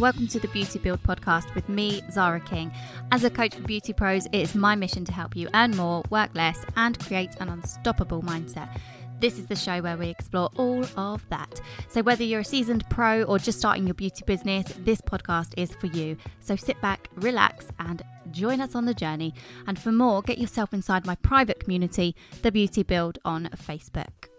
welcome 0.00 0.26
to 0.26 0.40
the 0.40 0.48
Beauty 0.48 0.78
Build 0.78 1.02
podcast 1.02 1.54
with 1.54 1.68
me, 1.68 2.00
Zaara 2.10 2.42
King. 2.46 2.72
As 3.12 3.22
a 3.22 3.28
coach 3.28 3.54
for 3.54 3.60
beauty 3.60 3.92
pros, 3.92 4.24
it 4.32 4.34
is 4.34 4.54
my 4.54 4.74
mission 4.74 5.04
to 5.04 5.12
help 5.12 5.36
you 5.36 5.46
earn 5.52 5.76
more, 5.76 6.02
work 6.08 6.30
less, 6.32 6.64
and 6.76 6.98
create 6.98 7.36
an 7.38 7.50
unstoppable 7.50 8.22
mindset. 8.22 8.80
This 9.20 9.38
is 9.38 9.46
the 9.46 9.56
show 9.56 9.82
where 9.82 9.98
we 9.98 10.08
explore 10.08 10.48
all 10.56 10.86
of 10.96 11.28
that. 11.28 11.60
So, 11.88 12.00
whether 12.00 12.24
you're 12.24 12.40
a 12.40 12.44
seasoned 12.44 12.88
pro 12.88 13.24
or 13.24 13.38
just 13.38 13.58
starting 13.58 13.86
your 13.86 13.92
beauty 13.92 14.24
business, 14.24 14.72
this 14.78 15.02
podcast 15.02 15.52
is 15.58 15.70
for 15.74 15.88
you. 15.88 16.16
So, 16.40 16.56
sit 16.56 16.80
back, 16.80 17.10
relax, 17.16 17.66
and 17.78 18.02
join 18.30 18.62
us 18.62 18.74
on 18.74 18.86
the 18.86 18.94
journey. 18.94 19.34
And 19.66 19.78
for 19.78 19.92
more, 19.92 20.22
get 20.22 20.38
yourself 20.38 20.72
inside 20.72 21.04
my 21.04 21.16
private 21.16 21.60
community, 21.60 22.16
The 22.40 22.50
Beauty 22.50 22.84
Build, 22.84 23.18
on 23.22 23.50
Facebook. 23.54 24.29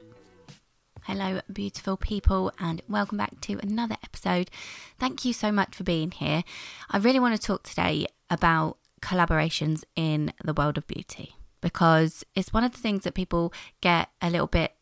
Hello, 1.06 1.42
beautiful 1.52 1.98
people, 1.98 2.52
and 2.60 2.84
welcome 2.88 3.18
back 3.18 3.42
to 3.42 3.60
another 3.64 3.96
episode. 4.04 4.52
Thank 5.00 5.26
you 5.26 5.34
so 5.34 5.52
much 5.52 5.76
for 5.76 5.84
being 5.84 6.12
here. 6.12 6.44
I 6.92 7.00
really 7.00 7.20
want 7.20 7.36
to 7.36 7.42
talk 7.42 7.64
today 7.64 8.06
about 8.30 8.78
collaborations 9.02 9.84
in 9.96 10.32
the 10.44 10.54
world 10.54 10.78
of 10.78 10.86
beauty 10.86 11.34
because 11.60 12.24
it's 12.36 12.54
one 12.54 12.64
of 12.64 12.74
the 12.74 12.78
things 12.78 13.04
that 13.04 13.16
people 13.16 13.52
get 13.82 14.10
a 14.22 14.30
little 14.30 14.46
bit 14.46 14.76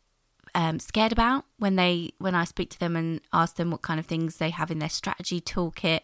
um, 0.54 0.78
scared 0.78 1.12
about 1.12 1.46
when 1.58 1.76
they 1.76 2.10
when 2.18 2.34
I 2.34 2.44
speak 2.44 2.68
to 2.70 2.78
them 2.78 2.96
and 2.96 3.22
ask 3.32 3.56
them 3.56 3.70
what 3.70 3.80
kind 3.80 3.98
of 3.98 4.04
things 4.04 4.36
they 4.36 4.50
have 4.50 4.70
in 4.70 4.78
their 4.78 4.90
strategy 4.90 5.40
toolkit. 5.40 6.00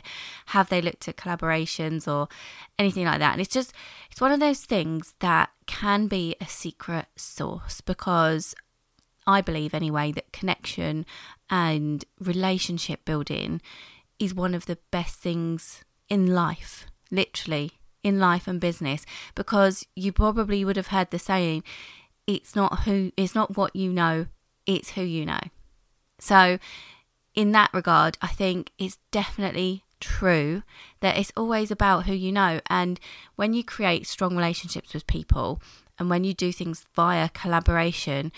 Have 0.46 0.70
they 0.70 0.80
looked 0.80 1.08
at 1.08 1.16
collaborations 1.16 2.10
or 2.10 2.28
anything 2.78 3.04
like 3.04 3.18
that? 3.18 3.32
And 3.32 3.40
it's 3.42 3.52
just 3.52 3.74
it's 4.10 4.20
one 4.20 4.32
of 4.32 4.40
those 4.40 4.60
things 4.60 5.12
that 5.18 5.50
can 5.66 6.06
be 6.06 6.36
a 6.40 6.46
secret 6.46 7.06
source 7.16 7.82
because 7.82 8.54
I 9.26 9.40
believe 9.40 9.74
anyway 9.74 10.12
that 10.12 10.32
connection 10.32 11.06
and 11.50 12.04
relationship 12.20 13.04
building 13.04 13.60
is 14.18 14.34
one 14.34 14.54
of 14.54 14.66
the 14.66 14.78
best 14.90 15.16
things 15.16 15.84
in 16.08 16.34
life, 16.34 16.86
literally 17.10 17.72
in 18.02 18.20
life 18.20 18.46
and 18.46 18.60
business. 18.60 19.04
Because 19.34 19.84
you 19.94 20.12
probably 20.12 20.64
would 20.64 20.76
have 20.76 20.88
heard 20.88 21.10
the 21.10 21.18
saying 21.18 21.64
it's 22.26 22.56
not 22.56 22.80
who 22.80 23.12
it's 23.16 23.34
not 23.34 23.56
what 23.56 23.74
you 23.74 23.92
know 23.92 24.26
it's 24.66 24.90
who 24.90 25.02
you 25.02 25.26
know. 25.26 25.40
So 26.18 26.58
in 27.34 27.52
that 27.52 27.68
regard 27.74 28.16
i 28.22 28.26
think 28.26 28.70
it's 28.78 28.96
definitely 29.10 29.84
true 30.00 30.62
that 31.00 31.18
it's 31.18 31.32
always 31.36 31.70
about 31.70 32.04
who 32.04 32.12
you 32.14 32.32
know. 32.32 32.60
And 32.68 33.00
when 33.36 33.54
you 33.54 33.64
create 33.64 34.06
strong 34.06 34.36
relationships 34.36 34.94
with 34.94 35.06
people 35.06 35.60
and 35.98 36.10
when 36.10 36.24
you 36.24 36.34
do 36.34 36.52
things 36.52 36.84
via 36.94 37.28
collaboration 37.30 38.32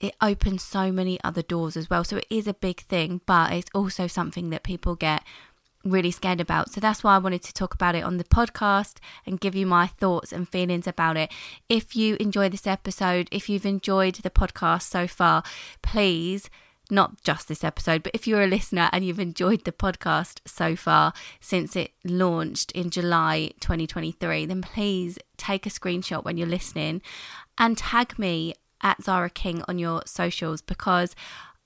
it 0.00 0.14
opens 0.20 0.62
so 0.62 0.92
many 0.92 1.18
other 1.24 1.42
doors 1.42 1.76
as 1.76 1.88
well 1.88 2.04
so 2.04 2.16
it 2.16 2.26
is 2.28 2.46
a 2.46 2.54
big 2.54 2.80
thing 2.80 3.20
but 3.26 3.52
it's 3.52 3.70
also 3.74 4.06
something 4.06 4.50
that 4.50 4.62
people 4.62 4.94
get 4.94 5.22
really 5.86 6.10
scared 6.10 6.40
about. 6.40 6.70
So 6.70 6.80
that's 6.80 7.02
why 7.02 7.14
I 7.14 7.18
wanted 7.18 7.42
to 7.44 7.52
talk 7.52 7.74
about 7.74 7.94
it 7.94 8.04
on 8.04 8.16
the 8.16 8.24
podcast 8.24 8.96
and 9.24 9.40
give 9.40 9.54
you 9.54 9.66
my 9.66 9.86
thoughts 9.86 10.32
and 10.32 10.48
feelings 10.48 10.86
about 10.86 11.16
it. 11.16 11.30
If 11.68 11.96
you 11.96 12.16
enjoy 12.18 12.48
this 12.48 12.66
episode, 12.66 13.28
if 13.30 13.48
you've 13.48 13.66
enjoyed 13.66 14.16
the 14.16 14.30
podcast 14.30 14.82
so 14.82 15.06
far, 15.06 15.42
please 15.82 16.50
not 16.88 17.20
just 17.22 17.48
this 17.48 17.64
episode, 17.64 18.02
but 18.02 18.14
if 18.14 18.28
you're 18.28 18.42
a 18.42 18.46
listener 18.46 18.88
and 18.92 19.04
you've 19.04 19.18
enjoyed 19.18 19.64
the 19.64 19.72
podcast 19.72 20.40
so 20.46 20.76
far 20.76 21.12
since 21.40 21.74
it 21.74 21.90
launched 22.04 22.70
in 22.72 22.90
July 22.90 23.50
2023, 23.60 24.46
then 24.46 24.62
please 24.62 25.18
take 25.36 25.66
a 25.66 25.70
screenshot 25.70 26.24
when 26.24 26.36
you're 26.36 26.46
listening 26.46 27.02
and 27.58 27.76
tag 27.76 28.16
me 28.18 28.54
at 28.82 29.00
Zaara 29.00 29.32
King 29.32 29.62
on 29.68 29.78
your 29.78 30.02
socials 30.06 30.62
because 30.62 31.14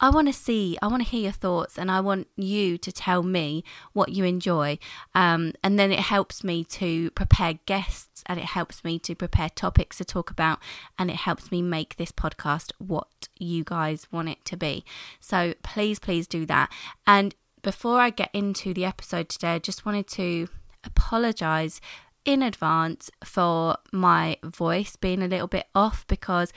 I 0.03 0.09
want 0.09 0.29
to 0.29 0.33
see, 0.33 0.79
I 0.81 0.87
want 0.87 1.03
to 1.03 1.09
hear 1.09 1.21
your 1.21 1.33
thoughts, 1.33 1.79
and 1.79 1.91
I 1.91 2.01
want 2.01 2.27
you 2.35 2.79
to 2.79 2.91
tell 2.91 3.23
me 3.23 3.63
what 3.93 4.09
you 4.13 4.25
enjoy. 4.25 4.79
Um, 5.15 5.53
and 5.63 5.79
then 5.79 5.93
it 5.93 5.99
helps 5.99 6.43
me 6.43 6.65
to 6.65 7.11
prepare 7.11 7.59
guests 7.67 8.23
and 8.25 8.41
it 8.41 8.47
helps 8.47 8.83
me 8.83 8.99
to 9.01 9.15
prepare 9.15 9.51
topics 9.51 9.99
to 9.99 10.05
talk 10.05 10.31
about, 10.31 10.59
and 10.99 11.11
it 11.11 11.17
helps 11.17 11.51
me 11.53 11.61
make 11.61 11.97
this 11.97 12.13
podcast 12.13 12.73
what 12.79 13.29
you 13.39 13.63
guys 13.63 14.07
want 14.11 14.31
it 14.31 14.43
to 14.47 14.57
be. 14.57 14.85
So 15.21 15.55
please, 15.63 15.99
please 15.99 16.27
do 16.27 16.47
that. 16.47 16.73
And 17.07 17.35
before 17.63 18.01
I 18.01 18.09
get 18.09 18.31
into 18.33 18.73
the 18.73 18.87
episode 18.87 19.29
today, 19.29 19.55
I 19.55 19.59
just 19.59 19.85
wanted 19.85 20.07
to 20.09 20.49
apologize 20.83 21.81
in 22.25 22.43
advance 22.43 23.11
for 23.23 23.77
my 23.93 24.39
voice 24.43 24.97
being 24.97 25.23
a 25.23 25.29
little 25.29 25.47
bit 25.47 25.67
off 25.75 26.07
because 26.07 26.53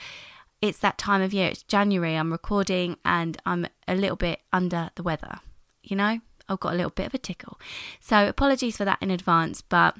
it's 0.68 0.78
that 0.78 0.96
time 0.96 1.20
of 1.20 1.34
year. 1.34 1.48
It's 1.48 1.62
January. 1.62 2.16
I'm 2.16 2.32
recording 2.32 2.96
and 3.04 3.36
I'm 3.44 3.66
a 3.86 3.94
little 3.94 4.16
bit 4.16 4.40
under 4.50 4.90
the 4.94 5.02
weather. 5.02 5.40
You 5.82 5.96
know, 5.96 6.20
I've 6.48 6.60
got 6.60 6.72
a 6.72 6.76
little 6.76 6.90
bit 6.90 7.06
of 7.06 7.14
a 7.14 7.18
tickle. 7.18 7.60
So 8.00 8.26
apologies 8.26 8.78
for 8.78 8.86
that 8.86 9.02
in 9.02 9.10
advance, 9.10 9.60
but 9.60 9.94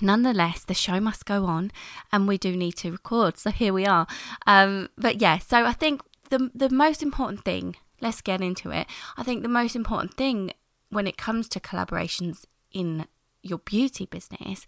nonetheless, 0.00 0.64
the 0.64 0.74
show 0.74 1.00
must 1.00 1.26
go 1.26 1.46
on 1.46 1.72
and 2.12 2.28
we 2.28 2.38
do 2.38 2.56
need 2.56 2.76
to 2.76 2.92
record. 2.92 3.36
So 3.36 3.50
here 3.50 3.72
we 3.72 3.84
are. 3.84 4.06
Um, 4.46 4.90
but 4.96 5.20
yeah, 5.20 5.38
so 5.38 5.64
I 5.64 5.72
think 5.72 6.02
the 6.30 6.52
the 6.54 6.70
most 6.70 7.02
important 7.02 7.44
thing, 7.44 7.74
let's 8.00 8.20
get 8.20 8.40
into 8.40 8.70
it. 8.70 8.86
I 9.16 9.24
think 9.24 9.42
the 9.42 9.48
most 9.48 9.74
important 9.74 10.14
thing 10.14 10.52
when 10.90 11.08
it 11.08 11.16
comes 11.16 11.48
to 11.48 11.58
collaborations 11.58 12.44
in 12.70 13.06
your 13.42 13.58
beauty 13.58 14.06
business 14.06 14.66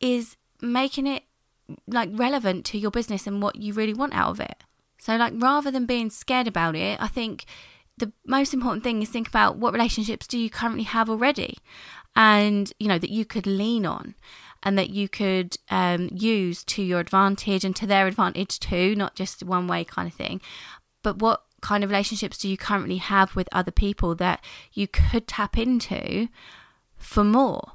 is 0.00 0.36
making 0.60 1.06
it 1.06 1.22
like 1.86 2.10
relevant 2.12 2.64
to 2.66 2.78
your 2.78 2.90
business 2.90 3.26
and 3.26 3.42
what 3.42 3.56
you 3.56 3.72
really 3.72 3.94
want 3.94 4.14
out 4.14 4.30
of 4.30 4.40
it. 4.40 4.64
So 4.98 5.16
like 5.16 5.32
rather 5.36 5.70
than 5.70 5.86
being 5.86 6.10
scared 6.10 6.46
about 6.46 6.76
it, 6.76 7.00
I 7.00 7.08
think 7.08 7.44
the 7.98 8.12
most 8.26 8.54
important 8.54 8.82
thing 8.82 9.02
is 9.02 9.08
think 9.08 9.28
about 9.28 9.56
what 9.56 9.72
relationships 9.72 10.26
do 10.26 10.38
you 10.38 10.50
currently 10.50 10.84
have 10.84 11.10
already 11.10 11.58
and 12.16 12.72
you 12.78 12.88
know 12.88 12.98
that 12.98 13.10
you 13.10 13.24
could 13.24 13.46
lean 13.46 13.86
on 13.86 14.14
and 14.62 14.78
that 14.78 14.90
you 14.90 15.08
could 15.08 15.56
um, 15.70 16.08
use 16.12 16.62
to 16.64 16.82
your 16.82 17.00
advantage 17.00 17.64
and 17.64 17.74
to 17.76 17.86
their 17.86 18.06
advantage 18.06 18.58
too 18.58 18.94
not 18.94 19.14
just 19.14 19.42
one 19.42 19.66
way 19.66 19.84
kind 19.84 20.08
of 20.08 20.14
thing 20.14 20.40
but 21.02 21.18
what 21.18 21.44
kind 21.60 21.84
of 21.84 21.90
relationships 21.90 22.38
do 22.38 22.48
you 22.48 22.56
currently 22.56 22.96
have 22.96 23.36
with 23.36 23.48
other 23.52 23.70
people 23.70 24.14
that 24.14 24.42
you 24.72 24.88
could 24.88 25.26
tap 25.26 25.56
into 25.56 26.28
for 26.96 27.24
more 27.24 27.72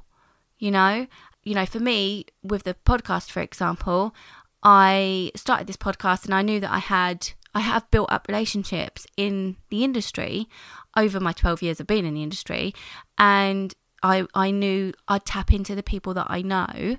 you 0.58 0.70
know 0.70 1.06
you 1.48 1.54
know, 1.54 1.64
for 1.64 1.80
me, 1.80 2.26
with 2.42 2.64
the 2.64 2.74
podcast, 2.74 3.30
for 3.30 3.40
example, 3.40 4.14
I 4.62 5.32
started 5.34 5.66
this 5.66 5.78
podcast 5.78 6.26
and 6.26 6.34
I 6.34 6.42
knew 6.42 6.60
that 6.60 6.70
I 6.70 6.78
had, 6.78 7.30
I 7.54 7.60
have 7.60 7.90
built 7.90 8.12
up 8.12 8.28
relationships 8.28 9.06
in 9.16 9.56
the 9.70 9.82
industry 9.82 10.46
over 10.94 11.18
my 11.18 11.32
12 11.32 11.62
years 11.62 11.80
of 11.80 11.86
being 11.86 12.04
in 12.04 12.12
the 12.12 12.22
industry. 12.22 12.74
And 13.16 13.74
I, 14.02 14.26
I 14.34 14.50
knew 14.50 14.92
I'd 15.08 15.24
tap 15.24 15.50
into 15.50 15.74
the 15.74 15.82
people 15.82 16.12
that 16.14 16.26
I 16.28 16.42
know 16.42 16.98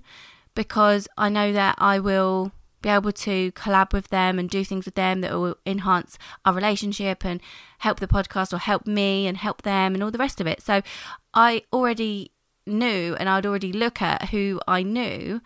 because 0.56 1.08
I 1.16 1.30
know 1.30 1.54
that 1.54 1.76
I 1.78 2.00
will 2.00 2.52
be 2.82 2.90
able 2.90 3.12
to 3.12 3.52
collab 3.52 3.94
with 3.94 4.08
them 4.08 4.40
and 4.40 4.50
do 4.50 4.64
things 4.64 4.86
with 4.86 4.96
them 4.96 5.22
that 5.22 5.32
will 5.32 5.58
enhance 5.64 6.18
our 6.44 6.54
relationship 6.54 7.24
and 7.24 7.40
help 7.78 8.00
the 8.00 8.08
podcast 8.08 8.52
or 8.52 8.58
help 8.58 8.88
me 8.88 9.28
and 9.28 9.38
help 9.38 9.62
them 9.62 9.94
and 9.94 10.02
all 10.02 10.10
the 10.10 10.18
rest 10.18 10.42
of 10.42 10.48
it. 10.48 10.64
So 10.64 10.82
I 11.36 11.62
already 11.72 12.32
knew 12.70 13.16
and 13.20 13.28
I'd 13.28 13.46
already 13.46 13.74
look 13.74 14.02
at 14.02 14.30
who 14.30 14.60
I 14.68 14.84
knew 14.84 15.42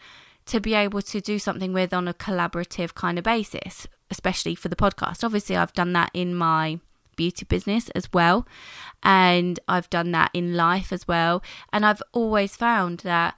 to 0.46 0.60
be 0.60 0.74
able 0.74 1.02
to 1.02 1.22
do 1.22 1.40
something 1.40 1.74
with 1.74 1.94
on 1.94 2.08
a 2.08 2.14
collaborative 2.14 2.94
kind 2.94 3.18
of 3.18 3.24
basis, 3.24 3.88
especially 4.12 4.56
for 4.56 4.68
the 4.68 4.76
podcast. 4.76 5.24
Obviously, 5.24 5.56
I've 5.56 5.74
done 5.74 5.94
that 5.94 6.12
in 6.14 6.36
my 6.36 6.80
beauty 7.16 7.46
business 7.46 7.90
as 7.92 8.12
well, 8.12 8.48
and 9.02 9.60
I've 9.68 9.90
done 9.90 10.12
that 10.12 10.32
in 10.34 10.56
life 10.56 10.92
as 10.92 11.08
well. 11.08 11.42
And 11.72 11.86
I've 11.86 12.04
always 12.12 12.56
found 12.56 13.00
that 13.00 13.36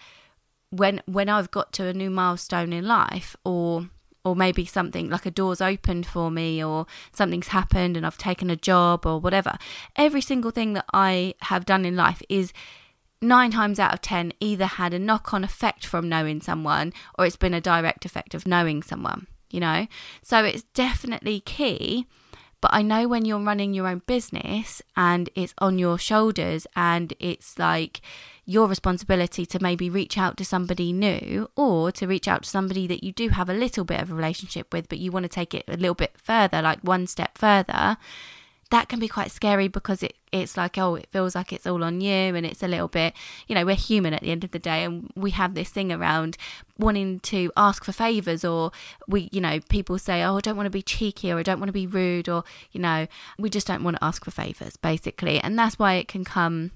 when 0.69 1.01
when 1.05 1.29
I've 1.29 1.51
got 1.51 1.71
to 1.73 1.85
a 1.85 1.93
new 1.93 2.09
milestone 2.09 2.73
in 2.73 2.85
life 2.85 3.35
or 3.43 3.89
or 4.23 4.35
maybe 4.35 4.65
something 4.65 5.07
like 5.09 5.27
a 5.27 5.31
door's 5.31 5.61
opened 5.61 6.07
for 6.07 6.31
me 6.31 6.63
or 6.63 6.87
something's 7.11 7.49
happened 7.49 7.95
and 7.95 8.05
I've 8.05 8.17
taken 8.17 8.49
a 8.49 8.55
job 8.55 9.05
or 9.05 9.19
whatever 9.19 9.57
every 9.95 10.21
single 10.21 10.49
thing 10.49 10.73
that 10.73 10.85
I 10.91 11.35
have 11.41 11.63
done 11.63 11.85
in 11.85 11.95
life 11.95 12.23
is 12.27 12.51
nine 13.21 13.51
times 13.51 13.79
out 13.79 13.93
of 13.93 14.01
ten 14.01 14.33
either 14.39 14.65
had 14.65 14.93
a 14.93 14.99
knock 14.99 15.33
on 15.33 15.43
effect 15.43 15.85
from 15.85 16.09
knowing 16.09 16.41
someone 16.41 16.93
or 17.17 17.25
it's 17.25 17.35
been 17.35 17.53
a 17.53 17.61
direct 17.61 18.05
effect 18.05 18.33
of 18.33 18.47
knowing 18.47 18.83
someone, 18.83 19.27
you 19.49 19.59
know? 19.59 19.87
So 20.21 20.43
it's 20.43 20.63
definitely 20.73 21.39
key. 21.39 22.07
But 22.61 22.73
I 22.73 22.81
know 22.81 23.07
when 23.07 23.25
you're 23.25 23.39
running 23.39 23.73
your 23.73 23.87
own 23.87 24.01
business 24.07 24.81
and 24.95 25.29
it's 25.35 25.53
on 25.59 25.77
your 25.77 25.99
shoulders 25.99 26.65
and 26.75 27.13
it's 27.19 27.59
like 27.59 28.01
your 28.45 28.67
responsibility 28.67 29.45
to 29.45 29.61
maybe 29.61 29.89
reach 29.89 30.17
out 30.17 30.37
to 30.37 30.45
somebody 30.45 30.91
new 30.91 31.49
or 31.55 31.91
to 31.91 32.07
reach 32.07 32.27
out 32.27 32.43
to 32.43 32.49
somebody 32.49 32.87
that 32.87 33.03
you 33.03 33.11
do 33.11 33.29
have 33.29 33.49
a 33.49 33.53
little 33.53 33.83
bit 33.83 34.01
of 34.01 34.11
a 34.11 34.15
relationship 34.15 34.73
with, 34.73 34.89
but 34.89 34.97
you 34.97 35.11
want 35.11 35.23
to 35.23 35.29
take 35.29 35.53
it 35.53 35.65
a 35.67 35.77
little 35.77 35.95
bit 35.95 36.15
further, 36.17 36.61
like 36.61 36.79
one 36.81 37.05
step 37.05 37.37
further 37.37 37.97
that 38.71 38.89
can 38.89 38.99
be 38.99 39.07
quite 39.07 39.31
scary 39.31 39.67
because 39.67 40.01
it, 40.01 40.15
it's 40.31 40.57
like, 40.57 40.77
oh, 40.77 40.95
it 40.95 41.07
feels 41.11 41.35
like 41.35 41.53
it's 41.53 41.67
all 41.67 41.83
on 41.83 42.01
you. 42.01 42.35
And 42.35 42.45
it's 42.45 42.63
a 42.63 42.67
little 42.67 42.87
bit, 42.87 43.13
you 43.47 43.55
know, 43.55 43.65
we're 43.65 43.75
human 43.75 44.13
at 44.13 44.21
the 44.21 44.31
end 44.31 44.43
of 44.43 44.51
the 44.51 44.59
day. 44.59 44.83
And 44.83 45.11
we 45.15 45.31
have 45.31 45.53
this 45.53 45.69
thing 45.69 45.91
around 45.91 46.37
wanting 46.77 47.19
to 47.21 47.51
ask 47.55 47.83
for 47.83 47.91
favors, 47.91 48.43
or 48.43 48.71
we, 49.07 49.29
you 49.31 49.39
know, 49.39 49.59
people 49.69 49.97
say, 49.99 50.23
oh, 50.23 50.37
I 50.37 50.41
don't 50.41 50.57
want 50.57 50.65
to 50.67 50.71
be 50.71 50.81
cheeky 50.81 51.31
or 51.31 51.39
I 51.39 51.43
don't 51.43 51.59
want 51.59 51.69
to 51.69 51.73
be 51.73 51.87
rude, 51.87 52.27
or, 52.27 52.43
you 52.71 52.81
know, 52.81 53.07
we 53.37 53.49
just 53.49 53.67
don't 53.67 53.83
want 53.83 53.97
to 53.97 54.03
ask 54.03 54.25
for 54.25 54.31
favors, 54.31 54.77
basically. 54.77 55.39
And 55.39 55.57
that's 55.57 55.77
why 55.77 55.93
it 55.93 56.07
can 56.07 56.23
come 56.25 56.71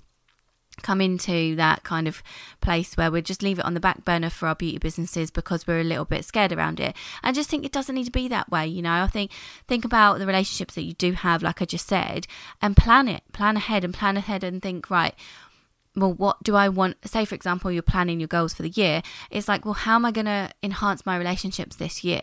come 0.84 1.02
into 1.02 1.56
that 1.56 1.84
kind 1.84 2.08
of 2.08 2.24
place 2.62 2.96
where 2.96 3.12
we 3.12 3.22
just 3.22 3.44
leave 3.44 3.60
it 3.60 3.66
on 3.66 3.74
the 3.74 3.80
back 3.80 4.06
burner 4.06 4.30
for 4.30 4.48
our 4.48 4.56
beauty 4.56 4.78
businesses 4.78 5.32
because 5.32 5.68
we're 5.68 5.82
a 5.82 5.84
little 5.84 6.06
bit 6.06 6.26
scared 6.26 6.52
around 6.52 6.80
it. 6.80 6.96
I 7.24 7.32
just 7.32 7.50
think 7.50 7.66
it 7.66 7.72
doesn't 7.72 7.96
need 7.96 8.06
to 8.06 8.12
be 8.12 8.28
that 8.28 8.50
way, 8.50 8.68
you 8.68 8.82
know. 8.82 9.04
I 9.04 9.08
think 9.08 9.32
think 9.68 9.86
about 9.86 10.20
the 10.20 10.28
relationships 10.28 10.76
that 10.76 10.84
you 10.84 10.94
do 10.94 11.14
have, 11.14 11.44
like 11.44 11.62
I 11.62 11.66
just 11.66 11.88
said, 11.88 12.28
and 12.62 12.76
plan 12.78 13.08
it, 13.08 13.24
plan 13.34 13.58
ahead, 13.58 13.84
and 13.84 13.94
plan 13.94 14.18
ahead, 14.18 14.44
and 14.44 14.62
think 14.62 14.90
right. 14.90 15.16
Well, 15.96 16.14
what 16.14 16.42
do 16.44 16.56
I 16.56 16.70
want? 16.70 16.98
Say, 17.08 17.26
for 17.26 17.36
example, 17.36 17.72
you're 17.72 17.82
planning 17.82 18.20
your 18.20 18.28
goals 18.28 18.54
for 18.54 18.62
the 18.62 18.70
year. 18.70 19.02
It's 19.32 19.48
like, 19.48 19.66
well, 19.66 19.74
how 19.74 19.96
am 19.96 20.06
I 20.06 20.12
going 20.12 20.26
to 20.26 20.52
enhance 20.62 21.06
my 21.06 21.18
relationships 21.18 21.76
this 21.76 22.04
year? 22.04 22.22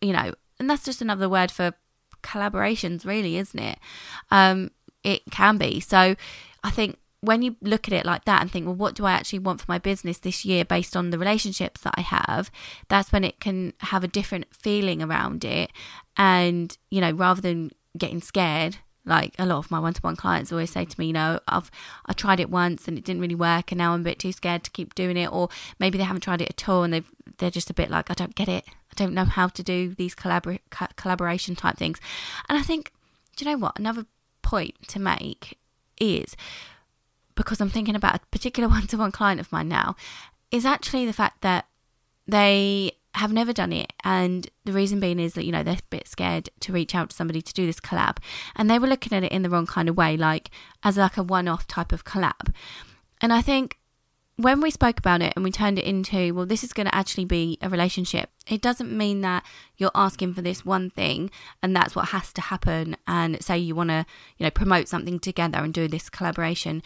You 0.00 0.12
know, 0.12 0.32
and 0.58 0.68
that's 0.68 0.84
just 0.84 1.02
another 1.02 1.28
word 1.28 1.50
for 1.50 1.74
collaborations, 2.22 3.04
really, 3.04 3.36
isn't 3.36 3.60
it? 3.60 3.78
Um, 4.30 4.70
it 5.04 5.22
can 5.30 5.58
be. 5.58 5.80
So, 5.80 6.16
I 6.62 6.70
think 6.70 6.98
when 7.22 7.42
you 7.42 7.56
look 7.60 7.86
at 7.86 7.94
it 7.94 8.06
like 8.06 8.24
that 8.24 8.40
and 8.40 8.50
think, 8.50 8.66
well, 8.66 8.74
what 8.74 8.94
do 8.94 9.04
I 9.04 9.12
actually 9.12 9.40
want 9.40 9.60
for 9.60 9.66
my 9.68 9.78
business 9.78 10.18
this 10.18 10.44
year 10.44 10.64
based 10.64 10.96
on 10.96 11.10
the 11.10 11.18
relationships 11.18 11.82
that 11.82 11.94
I 11.96 12.00
have? 12.00 12.50
That's 12.88 13.12
when 13.12 13.24
it 13.24 13.40
can 13.40 13.74
have 13.80 14.02
a 14.02 14.08
different 14.08 14.46
feeling 14.54 15.02
around 15.02 15.44
it. 15.44 15.70
And, 16.16 16.76
you 16.90 17.00
know, 17.00 17.12
rather 17.12 17.40
than 17.40 17.70
getting 17.98 18.20
scared, 18.20 18.78
like 19.04 19.34
a 19.38 19.46
lot 19.46 19.58
of 19.58 19.70
my 19.70 19.78
one-to-one 19.78 20.16
clients 20.16 20.52
always 20.52 20.70
say 20.70 20.84
to 20.84 21.00
me, 21.00 21.06
you 21.06 21.12
know, 21.12 21.40
I've 21.48 21.70
I 22.06 22.12
tried 22.12 22.38
it 22.38 22.50
once 22.50 22.86
and 22.86 22.98
it 22.98 23.04
didn't 23.04 23.22
really 23.22 23.34
work, 23.34 23.72
and 23.72 23.78
now 23.78 23.92
I'm 23.92 24.02
a 24.02 24.04
bit 24.04 24.18
too 24.18 24.32
scared 24.32 24.62
to 24.64 24.70
keep 24.70 24.94
doing 24.94 25.16
it, 25.16 25.32
or 25.32 25.48
maybe 25.78 25.98
they 25.98 26.04
haven't 26.04 26.20
tried 26.20 26.42
it 26.42 26.50
at 26.50 26.68
all 26.68 26.82
and 26.84 26.92
they 26.92 27.02
they're 27.38 27.50
just 27.50 27.70
a 27.70 27.74
bit 27.74 27.90
like, 27.90 28.10
I 28.10 28.14
don't 28.14 28.34
get 28.34 28.48
it, 28.48 28.64
I 28.68 28.94
don't 28.96 29.14
know 29.14 29.24
how 29.24 29.48
to 29.48 29.62
do 29.62 29.94
these 29.94 30.14
collabor- 30.14 30.60
collaboration 30.96 31.56
type 31.56 31.78
things, 31.78 31.98
and 32.48 32.58
I 32.58 32.62
think, 32.62 32.92
do 33.36 33.44
you 33.44 33.50
know 33.50 33.58
what? 33.58 33.78
Another 33.78 34.04
point 34.42 34.74
to 34.88 35.00
make 35.00 35.58
is 35.98 36.36
because 37.34 37.60
I'm 37.60 37.70
thinking 37.70 37.94
about 37.94 38.16
a 38.16 38.20
particular 38.30 38.68
one 38.68 38.86
to 38.88 38.96
one 38.96 39.12
client 39.12 39.40
of 39.40 39.50
mine 39.52 39.68
now, 39.68 39.96
is 40.50 40.66
actually 40.66 41.06
the 41.06 41.12
fact 41.12 41.42
that 41.42 41.66
they 42.26 42.92
have 43.14 43.32
never 43.32 43.52
done 43.52 43.72
it. 43.72 43.92
And 44.04 44.48
the 44.64 44.72
reason 44.72 45.00
being 45.00 45.18
is 45.18 45.34
that, 45.34 45.44
you 45.44 45.52
know, 45.52 45.62
they're 45.62 45.74
a 45.74 45.90
bit 45.90 46.08
scared 46.08 46.48
to 46.60 46.72
reach 46.72 46.94
out 46.94 47.10
to 47.10 47.16
somebody 47.16 47.42
to 47.42 47.52
do 47.52 47.66
this 47.66 47.80
collab. 47.80 48.18
And 48.56 48.70
they 48.70 48.78
were 48.78 48.86
looking 48.86 49.16
at 49.16 49.24
it 49.24 49.32
in 49.32 49.42
the 49.42 49.50
wrong 49.50 49.66
kind 49.66 49.88
of 49.88 49.96
way, 49.96 50.16
like 50.16 50.50
as 50.82 50.96
like 50.96 51.16
a 51.16 51.22
one 51.22 51.48
off 51.48 51.66
type 51.66 51.92
of 51.92 52.04
collab. 52.04 52.54
And 53.20 53.32
I 53.32 53.42
think 53.42 53.78
when 54.36 54.60
we 54.62 54.70
spoke 54.70 54.98
about 54.98 55.20
it 55.20 55.34
and 55.36 55.44
we 55.44 55.50
turned 55.50 55.78
it 55.78 55.84
into, 55.84 56.32
well, 56.32 56.46
this 56.46 56.64
is 56.64 56.72
going 56.72 56.86
to 56.86 56.94
actually 56.94 57.26
be 57.26 57.58
a 57.60 57.68
relationship, 57.68 58.30
it 58.48 58.62
doesn't 58.62 58.96
mean 58.96 59.20
that 59.20 59.44
you're 59.76 59.90
asking 59.94 60.32
for 60.32 60.40
this 60.40 60.64
one 60.64 60.88
thing 60.88 61.30
and 61.62 61.76
that's 61.76 61.94
what 61.94 62.08
has 62.08 62.32
to 62.32 62.40
happen. 62.40 62.96
And 63.06 63.42
say 63.44 63.58
you 63.58 63.74
want 63.74 63.90
to, 63.90 64.06
you 64.38 64.44
know, 64.44 64.50
promote 64.50 64.88
something 64.88 65.18
together 65.18 65.58
and 65.58 65.74
do 65.74 65.88
this 65.88 66.08
collaboration. 66.08 66.82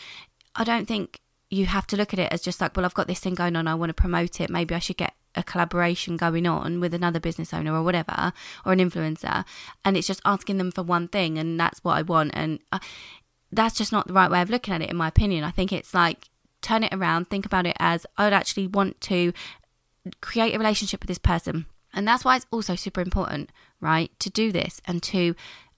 I 0.57 0.65
don't 0.65 0.87
think 0.87 1.21
you 1.51 1.67
have 1.67 1.87
to 1.89 1.97
look 1.97 2.13
at 2.13 2.19
it 2.19 2.33
as 2.33 2.41
just 2.41 2.61
like, 2.61 2.77
well, 2.77 2.85
I've 2.85 2.95
got 2.95 3.07
this 3.07 3.21
thing 3.21 3.35
going 3.35 3.57
on, 3.57 3.69
I 3.69 3.75
want 3.75 3.91
to 3.91 3.95
promote 3.95 4.41
it. 4.41 4.51
Maybe 4.51 4.75
I 4.75 4.79
should 4.79 4.97
get 4.97 5.15
a 5.35 5.43
collaboration 5.43 6.17
going 6.17 6.47
on 6.47 6.81
with 6.81 6.95
another 6.95 7.21
business 7.21 7.53
owner 7.53 7.75
or 7.75 7.83
whatever, 7.83 8.33
or 8.65 8.73
an 8.73 8.79
influencer, 8.79 9.45
and 9.85 9.97
it's 9.97 10.07
just 10.07 10.21
asking 10.25 10.59
them 10.59 10.71
for 10.71 10.83
one 10.83 11.09
thing, 11.09 11.39
and 11.39 11.59
that's 11.59 11.83
what 11.83 11.97
I 11.97 12.03
want. 12.03 12.33
And 12.35 12.61
uh, 12.73 12.79
that's 13.51 13.77
just 13.77 13.93
not 13.93 14.07
the 14.07 14.13
right 14.13 14.31
way 14.31 14.43
of 14.43 14.51
looking 14.51 14.75
at 14.75 14.83
it, 14.83 14.91
in 14.91 14.97
my 14.97 15.09
opinion. 15.09 15.45
I 15.45 15.51
think 15.51 15.73
it's 15.73 15.95
like 15.95 16.29
turn 16.63 16.83
it 16.83 16.95
around, 16.95 17.29
think 17.29 17.47
about 17.47 17.67
it 17.67 17.77
as 17.79 18.07
I 18.17 18.25
would 18.25 18.33
actually 18.33 18.67
want 18.67 19.01
to 19.03 19.33
create 20.21 20.55
a 20.55 20.59
relationship 20.59 21.01
with 21.01 21.09
this 21.09 21.19
person. 21.19 21.67
And 21.93 22.09
that's 22.09 22.25
why 22.25 22.37
it's 22.37 22.47
also 22.51 22.75
super 22.75 23.01
important, 23.01 23.51
right, 23.81 24.11
to 24.19 24.31
do 24.31 24.51
this 24.51 24.81
and 24.87 25.03
to 25.05 25.35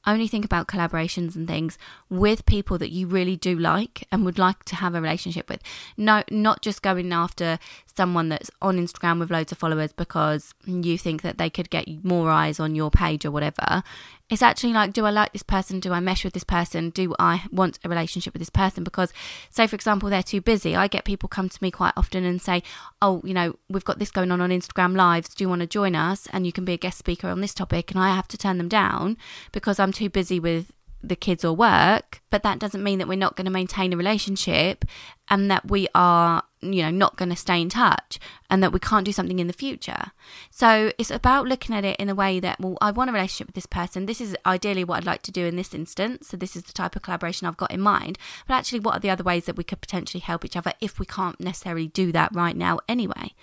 only 0.07 0.29
think 0.29 0.45
about 0.45 0.69
collaborations 0.69 1.35
and 1.35 1.49
things 1.49 1.79
with 2.09 2.47
people 2.47 2.79
that 2.79 2.91
you 2.91 3.07
really 3.07 3.37
do 3.37 3.59
like 3.59 4.07
and 4.13 4.25
would 4.25 4.39
like 4.39 4.65
to 4.65 4.77
have 4.77 4.95
a 4.95 5.01
relationship 5.01 5.49
with. 5.49 5.61
No, 5.97 6.23
not 6.31 6.63
just 6.63 6.83
going 6.83 7.13
after 7.13 7.59
someone 7.97 8.29
that's 8.29 8.51
on 8.63 8.77
Instagram 8.79 9.19
with 9.19 9.31
loads 9.31 9.53
of 9.53 9.59
followers 9.59 9.93
because 9.93 10.55
you 10.65 10.99
think 10.99 11.23
that 11.23 11.39
they 11.39 11.51
could 11.51 11.71
get 11.71 12.05
more 12.05 12.31
eyes 12.31 12.61
on 12.61 12.75
your 12.75 12.91
page 12.91 13.25
or 13.25 13.31
whatever. 13.31 13.83
It's 14.29 14.43
actually 14.43 14.73
like, 14.73 14.93
do 14.93 15.07
I 15.07 15.11
like 15.11 15.33
this 15.33 15.45
person? 15.45 15.79
Do 15.79 15.93
I 15.93 16.01
mesh 16.01 16.25
with 16.25 16.33
this 16.33 16.43
person? 16.43 16.91
Do 16.91 17.15
I 17.17 17.45
want 17.53 17.79
a 17.85 17.89
relationship 17.89 18.33
with 18.33 18.41
this 18.41 18.51
person? 18.51 18.83
Because, 18.83 19.13
say, 19.51 19.69
for 19.69 19.77
example, 19.77 20.11
they're 20.11 20.23
too 20.23 20.41
busy. 20.41 20.75
I 20.75 20.89
get 20.89 21.05
people 21.05 21.29
come 21.29 21.49
to 21.49 21.59
me 21.63 21.71
quite 21.71 21.93
often 21.97 22.25
and 22.25 22.43
say, 22.43 22.65
oh, 23.01 23.21
you 23.25 23.33
know, 23.33 23.55
we've 23.69 23.85
got 23.85 24.01
this 24.01 24.11
going 24.11 24.33
on 24.33 24.41
on 24.41 24.51
Instagram 24.51 24.97
Lives. 24.97 25.33
Do 25.33 25.45
you 25.45 25.49
want 25.49 25.61
to 25.61 25.67
join 25.69 25.95
us? 25.95 26.27
And 26.33 26.45
you 26.45 26.53
can 26.53 26.65
be 26.65 26.73
a 26.73 26.79
guest 26.79 26.99
speaker 26.99 27.29
on 27.29 27.41
this 27.41 27.55
topic. 27.55 27.93
And 27.93 28.01
I 28.01 28.17
have 28.17 28.27
to 28.29 28.37
turn 28.37 28.59
them 28.59 28.69
down 28.69 29.17
because 29.53 29.79
I'm 29.79 29.93
too 29.93 30.11
busy 30.11 30.41
with 30.41 30.73
the 31.03 31.17
kids 31.17 31.45
or 31.45 31.55
work, 31.55 32.21
but 32.31 32.43
that 32.43 32.59
doesn't 32.59 32.83
mean 32.83 32.99
that 32.99 33.09
we're 33.09 33.17
not 33.17 33.37
going 33.37 33.45
to 33.45 33.51
maintain 33.51 33.93
a 33.93 33.97
relationship 33.97 34.85
and 35.29 35.51
that 35.51 35.69
we 35.71 35.89
are, 35.95 36.43
you 36.61 36.83
know, 36.83 36.91
not 36.91 37.17
going 37.17 37.29
to 37.29 37.37
stay 37.37 37.61
in 37.61 37.69
touch 37.69 38.19
and 38.49 38.63
that 38.63 38.73
we 38.73 38.79
can't 38.79 39.05
do 39.05 39.13
something 39.13 39.39
in 39.39 39.47
the 39.47 39.53
future. 39.53 40.13
So 40.51 40.93
it's 40.99 41.11
about 41.11 41.47
looking 41.47 41.75
at 41.75 41.85
it 41.85 41.97
in 41.99 42.09
a 42.09 42.15
way 42.15 42.41
that, 42.41 42.61
well, 42.61 42.79
I 42.81 42.91
want 42.91 43.11
a 43.11 43.13
relationship 43.13 43.49
with 43.49 43.55
this 43.55 43.67
person. 43.67 44.07
This 44.07 44.21
is 44.21 44.37
ideally 44.47 44.85
what 44.85 44.99
I'd 44.99 45.07
like 45.07 45.23
to 45.23 45.33
do 45.33 45.47
in 45.47 45.57
this 45.57 45.75
instance. 45.75 46.29
So 46.29 46.37
this 46.37 46.57
is 46.57 46.65
the 46.65 46.73
type 46.73 46.97
of 46.97 47.03
collaboration 47.03 47.47
I've 47.47 47.57
got 47.57 47.73
in 47.73 47.81
mind. 47.81 48.19
But 48.47 48.55
actually, 48.55 48.81
what 48.81 48.97
are 48.97 49.01
the 49.01 49.11
other 49.11 49.25
ways 49.25 49.47
that 49.47 49.57
we 49.57 49.65
could 49.65 49.81
potentially 49.81 50.21
help 50.21 50.45
each 50.45 50.57
other 50.57 50.73
if 50.81 50.99
we 50.99 51.07
can't 51.07 51.41
necessarily 51.41 51.89
do 51.89 52.13
that 52.13 52.35
right 52.35 52.57
now 52.57 52.79
anyway? 52.89 53.35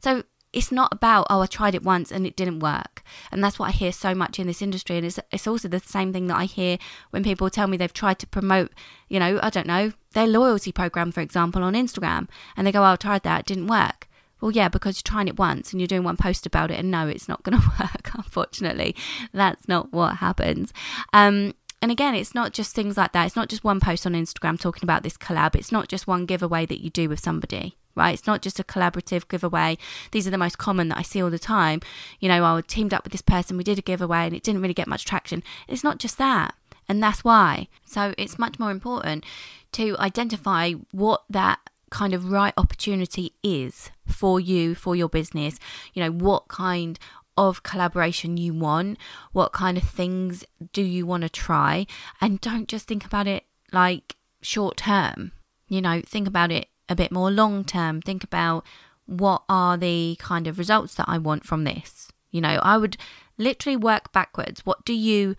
So 0.00 0.24
it's 0.52 0.72
not 0.72 0.92
about 0.92 1.26
oh 1.30 1.40
I 1.40 1.46
tried 1.46 1.74
it 1.74 1.82
once 1.82 2.10
and 2.10 2.26
it 2.26 2.36
didn't 2.36 2.60
work. 2.60 3.02
And 3.30 3.42
that's 3.42 3.58
what 3.58 3.68
I 3.68 3.72
hear 3.72 3.92
so 3.92 4.14
much 4.14 4.38
in 4.38 4.46
this 4.46 4.62
industry 4.62 4.96
and 4.96 5.06
it's 5.06 5.18
it's 5.30 5.46
also 5.46 5.68
the 5.68 5.80
same 5.80 6.12
thing 6.12 6.26
that 6.26 6.36
I 6.36 6.44
hear 6.44 6.78
when 7.10 7.22
people 7.22 7.50
tell 7.50 7.66
me 7.66 7.76
they've 7.76 7.92
tried 7.92 8.18
to 8.20 8.26
promote, 8.26 8.72
you 9.08 9.20
know, 9.20 9.38
I 9.42 9.50
don't 9.50 9.66
know, 9.66 9.92
their 10.12 10.26
loyalty 10.26 10.72
program 10.72 11.12
for 11.12 11.20
example 11.20 11.62
on 11.62 11.74
Instagram 11.74 12.28
and 12.56 12.66
they 12.66 12.72
go, 12.72 12.80
oh, 12.82 12.92
I 12.92 12.96
tried 12.96 13.22
that, 13.22 13.40
it 13.40 13.46
didn't 13.46 13.68
work. 13.68 14.08
Well, 14.40 14.52
yeah, 14.52 14.68
because 14.68 14.96
you're 14.96 15.12
trying 15.12 15.28
it 15.28 15.38
once 15.38 15.70
and 15.70 15.80
you're 15.80 15.86
doing 15.86 16.02
one 16.02 16.16
post 16.16 16.46
about 16.46 16.70
it, 16.70 16.78
and 16.78 16.90
no, 16.90 17.06
it's 17.06 17.28
not 17.28 17.42
going 17.42 17.60
to 17.60 17.68
work. 17.78 18.10
Unfortunately, 18.14 18.96
that's 19.34 19.68
not 19.68 19.92
what 19.92 20.16
happens. 20.16 20.72
Um, 21.12 21.54
and 21.82 21.90
again, 21.92 22.14
it's 22.14 22.34
not 22.34 22.52
just 22.52 22.74
things 22.74 22.96
like 22.96 23.12
that. 23.12 23.26
It's 23.26 23.36
not 23.36 23.50
just 23.50 23.64
one 23.64 23.80
post 23.80 24.06
on 24.06 24.12
Instagram 24.12 24.58
talking 24.58 24.84
about 24.84 25.02
this 25.02 25.18
collab. 25.18 25.54
It's 25.56 25.70
not 25.70 25.88
just 25.88 26.06
one 26.06 26.24
giveaway 26.24 26.64
that 26.64 26.82
you 26.82 26.88
do 26.88 27.06
with 27.08 27.20
somebody 27.20 27.76
right? 27.94 28.14
It's 28.14 28.26
not 28.26 28.42
just 28.42 28.60
a 28.60 28.64
collaborative 28.64 29.28
giveaway. 29.28 29.78
These 30.12 30.26
are 30.26 30.30
the 30.30 30.38
most 30.38 30.58
common 30.58 30.88
that 30.88 30.98
I 30.98 31.02
see 31.02 31.22
all 31.22 31.30
the 31.30 31.38
time. 31.38 31.80
You 32.18 32.28
know, 32.28 32.44
I 32.44 32.60
teamed 32.66 32.94
up 32.94 33.04
with 33.04 33.12
this 33.12 33.22
person, 33.22 33.56
we 33.56 33.64
did 33.64 33.78
a 33.78 33.82
giveaway 33.82 34.26
and 34.26 34.34
it 34.34 34.42
didn't 34.42 34.62
really 34.62 34.74
get 34.74 34.88
much 34.88 35.04
traction. 35.04 35.42
It's 35.68 35.84
not 35.84 35.98
just 35.98 36.18
that. 36.18 36.54
And 36.88 37.02
that's 37.02 37.22
why. 37.22 37.68
So 37.84 38.14
it's 38.18 38.38
much 38.38 38.58
more 38.58 38.70
important 38.70 39.24
to 39.72 39.96
identify 39.98 40.72
what 40.90 41.22
that 41.30 41.60
kind 41.90 42.14
of 42.14 42.30
right 42.30 42.54
opportunity 42.56 43.34
is 43.42 43.90
for 44.06 44.40
you, 44.40 44.74
for 44.74 44.96
your 44.96 45.08
business. 45.08 45.58
You 45.92 46.02
know, 46.02 46.10
what 46.10 46.48
kind 46.48 46.98
of 47.36 47.62
collaboration 47.62 48.36
you 48.36 48.52
want, 48.52 48.98
what 49.32 49.52
kind 49.52 49.76
of 49.78 49.84
things 49.84 50.44
do 50.72 50.82
you 50.82 51.06
want 51.06 51.22
to 51.22 51.28
try, 51.28 51.86
and 52.20 52.40
don't 52.40 52.68
just 52.68 52.86
think 52.86 53.04
about 53.04 53.26
it 53.26 53.44
like 53.72 54.16
short 54.42 54.76
term. 54.76 55.32
You 55.68 55.80
know, 55.80 56.02
think 56.04 56.26
about 56.26 56.50
it 56.50 56.68
a 56.90 56.94
bit 56.94 57.10
more 57.10 57.30
long 57.30 57.64
term. 57.64 58.02
Think 58.02 58.24
about 58.24 58.66
what 59.06 59.42
are 59.48 59.76
the 59.76 60.16
kind 60.18 60.46
of 60.46 60.58
results 60.58 60.96
that 60.96 61.08
I 61.08 61.18
want 61.18 61.44
from 61.44 61.64
this. 61.64 62.08
You 62.30 62.40
know, 62.40 62.60
I 62.62 62.76
would 62.76 62.96
literally 63.38 63.76
work 63.76 64.12
backwards. 64.12 64.66
What 64.66 64.84
do 64.84 64.92
you 64.92 65.36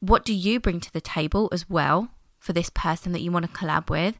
what 0.00 0.24
do 0.24 0.32
you 0.34 0.60
bring 0.60 0.78
to 0.80 0.92
the 0.92 1.00
table 1.00 1.48
as 1.50 1.68
well 1.68 2.10
for 2.38 2.52
this 2.52 2.70
person 2.70 3.12
that 3.12 3.20
you 3.20 3.32
want 3.32 3.46
to 3.46 3.52
collab 3.52 3.90
with? 3.90 4.16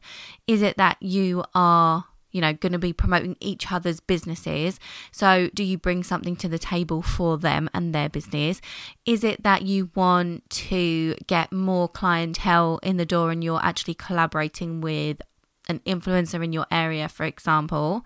Is 0.47 0.61
it 0.61 0.75
that 0.77 0.97
you 1.01 1.43
are 1.53 2.05
you 2.31 2.41
know, 2.41 2.53
going 2.53 2.73
to 2.73 2.79
be 2.79 2.93
promoting 2.93 3.35
each 3.39 3.71
other's 3.71 3.99
businesses. 3.99 4.79
So, 5.11 5.49
do 5.53 5.63
you 5.63 5.77
bring 5.77 6.03
something 6.03 6.35
to 6.37 6.47
the 6.47 6.59
table 6.59 7.01
for 7.01 7.37
them 7.37 7.69
and 7.73 7.93
their 7.93 8.09
business? 8.09 8.61
Is 9.05 9.23
it 9.23 9.43
that 9.43 9.63
you 9.63 9.89
want 9.95 10.47
to 10.51 11.15
get 11.27 11.51
more 11.51 11.89
clientele 11.89 12.79
in 12.83 12.97
the 12.97 13.05
door 13.05 13.31
and 13.31 13.43
you're 13.43 13.63
actually 13.63 13.95
collaborating 13.95 14.81
with 14.81 15.21
an 15.69 15.79
influencer 15.85 16.43
in 16.43 16.51
your 16.51 16.65
area, 16.71 17.07
for 17.07 17.23
example, 17.23 18.05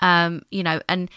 um, 0.00 0.42
you 0.50 0.62
know, 0.62 0.80
and 0.88 1.10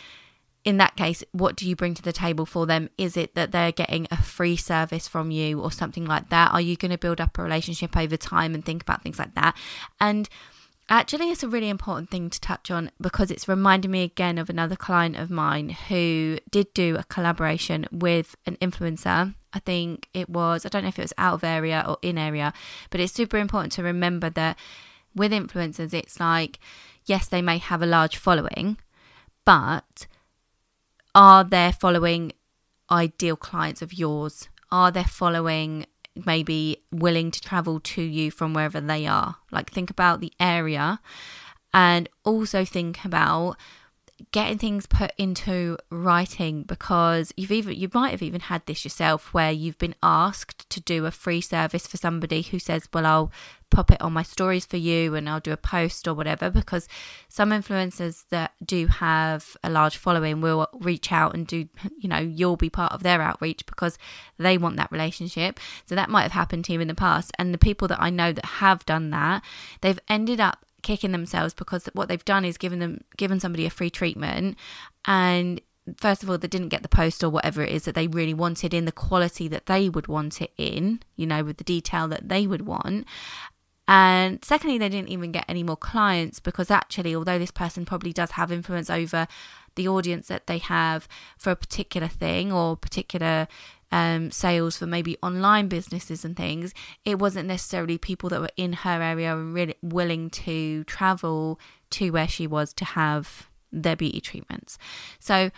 in 0.66 0.78
that 0.78 0.96
case, 0.96 1.24
what 1.32 1.56
do 1.56 1.68
you 1.68 1.76
bring 1.76 1.94
to 1.94 2.02
the 2.02 2.14
table 2.14 2.46
for 2.46 2.66
them? 2.66 2.90
Is 2.98 3.16
it 3.18 3.36
that 3.36 3.52
they're 3.52 3.72
getting 3.72 4.08
a 4.12 4.18
free 4.18 4.56
service 4.56 5.08
from 5.08 5.32
you 5.32 5.60
or 5.60 5.72
something 5.72 6.06
like 6.06 6.30
that? 6.30 6.52
Are 6.52 6.62
you 6.62 6.76
going 6.76 6.92
to 6.92 6.98
build 6.98 7.22
up 7.22 7.38
a 7.38 7.44
relationship 7.44 7.96
over 7.96 8.18
time 8.18 8.54
and 8.54 8.64
think 8.64 8.82
about 8.82 9.02
things 9.02 9.18
like 9.18 9.36
that? 9.36 9.56
And 10.02 10.28
actually, 10.90 11.32
it's 11.32 11.44
a 11.44 11.48
really 11.48 11.70
important 11.70 12.12
thing 12.12 12.30
to 12.30 12.42
touch 12.42 12.70
on 12.70 12.92
because 13.00 13.32
it's 13.32 13.48
reminding 13.48 13.92
me 13.92 14.04
again 14.04 14.38
of 14.38 14.50
another 14.50 14.76
client 14.76 15.16
of 15.16 15.32
mine 15.32 15.70
who 15.70 16.38
did 16.52 16.74
do 16.74 16.98
a 16.98 17.04
collaboration 17.06 17.88
with 17.92 18.36
an 18.46 18.58
influencer. 18.58 19.34
I 19.54 19.60
think 19.60 20.10
it 20.14 20.30
was, 20.30 20.66
I 20.66 20.70
don't 20.70 20.84
know 20.84 20.90
if 20.90 21.00
it 21.00 21.04
was 21.04 21.14
out 21.18 21.36
of 21.36 21.44
area 21.44 21.84
or 21.88 21.98
in 22.02 22.18
area, 22.18 22.54
but 22.90 23.00
it's 23.00 23.14
super 23.14 23.38
important 23.38 23.72
to 23.74 23.84
remember 23.84 24.30
that 24.32 24.58
with 25.16 25.32
influencers, 25.32 25.94
it's 25.94 26.20
like, 26.20 26.60
yes, 27.06 27.28
they 27.28 27.42
may 27.42 27.58
have 27.58 27.82
a 27.82 27.88
large 27.88 28.18
following, 28.18 28.78
but 29.46 30.08
are 31.16 31.44
their 31.44 31.74
following 31.74 32.34
ideal 32.92 33.36
clients 33.36 33.82
of 33.82 33.94
yours? 33.94 34.50
Are 34.72 34.92
they 34.92 35.04
following 35.04 35.86
maybe 36.26 36.84
willing 36.92 37.32
to 37.32 37.42
travel 37.42 37.80
to 37.80 38.02
you 38.02 38.32
from 38.32 38.54
wherever 38.54 38.82
they 38.82 39.06
are. 39.06 39.38
Like 39.52 39.72
think 39.72 39.90
about 39.90 40.20
the 40.20 40.34
area 40.40 41.00
and 41.74 42.10
also 42.24 42.66
think 42.66 43.06
about 43.06 43.58
getting 44.32 44.58
things 44.58 44.86
put 44.86 45.12
into 45.18 45.78
writing 45.90 46.64
because 46.64 47.34
you've 47.38 47.52
even 47.52 47.76
you 47.76 47.90
might 47.94 48.12
have 48.12 48.22
even 48.22 48.42
had 48.42 48.66
this 48.66 48.84
yourself 48.84 49.34
where 49.34 49.52
you've 49.52 49.78
been 49.78 49.96
asked 50.04 50.70
to 50.70 50.80
do 50.82 51.06
a 51.06 51.12
free 51.12 51.42
service 51.42 51.88
for 51.88 51.98
somebody 51.98 52.42
who 52.42 52.60
says 52.60 52.88
well 52.94 53.06
I'll 53.06 53.32
pop 53.70 53.92
it 53.92 54.02
on 54.02 54.14
my 54.14 54.24
stories 54.24 54.66
for 54.66 54.78
you 54.78 55.14
and 55.14 55.30
I'll 55.30 55.40
do 55.40 55.52
a 55.52 55.58
post 55.58 56.08
or 56.08 56.14
whatever 56.14 56.50
because 56.50 56.88
some 57.28 57.52
influencers 57.52 58.26
that 58.30 58.54
do 58.66 58.88
have 58.88 59.56
a 59.64 59.70
large 59.70 59.98
following 59.98 60.42
will 60.42 60.68
reach 60.74 61.12
out 61.12 61.36
and 61.36 61.46
do 61.46 61.68
you 61.98 62.10
know 62.10 62.18
you'll 62.18 62.58
be 62.58 62.70
part 62.70 62.92
of 62.94 63.04
their 63.04 63.22
outreach 63.22 63.66
because 63.66 63.98
they 64.40 64.58
want 64.58 64.78
that 64.78 64.92
relationship. 64.92 65.60
So 65.86 65.96
that 65.96 66.10
might 66.10 66.24
have 66.24 66.32
happened 66.32 66.66
to 66.66 66.74
you 66.74 66.80
in 66.80 66.88
the 66.88 66.96
past. 66.96 67.32
And 67.38 67.54
the 67.54 67.58
people 67.58 67.88
that 67.90 68.02
I 68.02 68.10
know 68.10 68.32
that 68.32 68.46
have 68.46 68.86
done 68.86 69.12
that 69.12 69.44
they've 69.82 70.00
ended 70.08 70.40
up 70.40 70.66
kicking 70.82 71.12
themselves 71.12 71.54
because 71.54 71.90
what 71.94 72.08
they've 72.08 72.26
done 72.26 72.46
is 72.46 72.58
given 72.58 72.80
them 72.80 73.02
given 73.18 73.40
somebody 73.40 73.66
a 73.66 73.70
free 73.70 73.90
treatment. 73.90 74.58
And 75.06 75.62
first 75.98 76.24
of 76.24 76.30
all 76.30 76.38
they 76.38 76.48
didn't 76.48 76.70
get 76.70 76.84
the 76.84 76.90
post 76.90 77.24
or 77.24 77.30
whatever 77.30 77.62
it 77.62 77.72
is 77.72 77.84
that 77.84 77.96
they 77.96 78.08
really 78.08 78.34
wanted 78.34 78.74
in 78.74 78.86
the 78.86 78.92
quality 78.92 79.48
that 79.48 79.66
they 79.66 79.90
would 79.90 80.08
want 80.08 80.42
it 80.42 80.52
in 80.56 81.00
you 81.16 81.26
know 81.26 81.44
with 81.44 81.58
the 81.58 81.64
detail 81.64 82.08
that 82.08 82.30
they 82.30 82.48
would 82.48 82.66
want. 82.66 83.06
And 83.88 84.44
secondly 84.46 84.78
they 84.78 84.90
didn't 84.90 85.10
even 85.10 85.32
get 85.32 85.46
any 85.48 85.64
more 85.64 85.78
clients 85.78 86.40
because 86.40 86.70
actually 86.70 87.16
although 87.16 87.40
this 87.40 87.52
person 87.52 87.86
probably 87.86 88.14
does 88.14 88.32
have 88.32 88.52
influence 88.52 88.90
over 88.90 89.28
the 89.76 89.88
audience 89.88 90.28
that 90.28 90.48
they 90.48 90.58
have 90.58 91.08
for 91.38 91.52
a 91.52 91.56
particular 91.56 92.08
thing 92.08 92.52
or 92.52 92.76
particular 92.76 93.48
um, 93.92 94.32
sales 94.32 94.78
for 94.78 94.86
maybe 94.86 95.18
online 95.24 95.68
businesses 95.68 96.24
and 96.24 96.36
things, 96.36 96.74
it 97.06 97.20
wasn't 97.20 97.48
necessarily 97.48 97.98
people 97.98 98.30
that 98.30 98.42
were 98.42 98.52
in 98.56 98.74
her 98.74 99.02
area 99.02 99.36
and 99.36 99.54
really 99.54 99.76
willing 99.82 100.30
to 100.30 100.84
travel 100.86 101.60
to 101.92 102.12
where 102.12 102.28
she 102.28 102.48
was 102.48 102.74
to 102.74 102.86
have 102.86 103.50
their 103.72 103.96
beauty 103.96 104.22
treatments. 104.22 104.78
So 105.20 105.52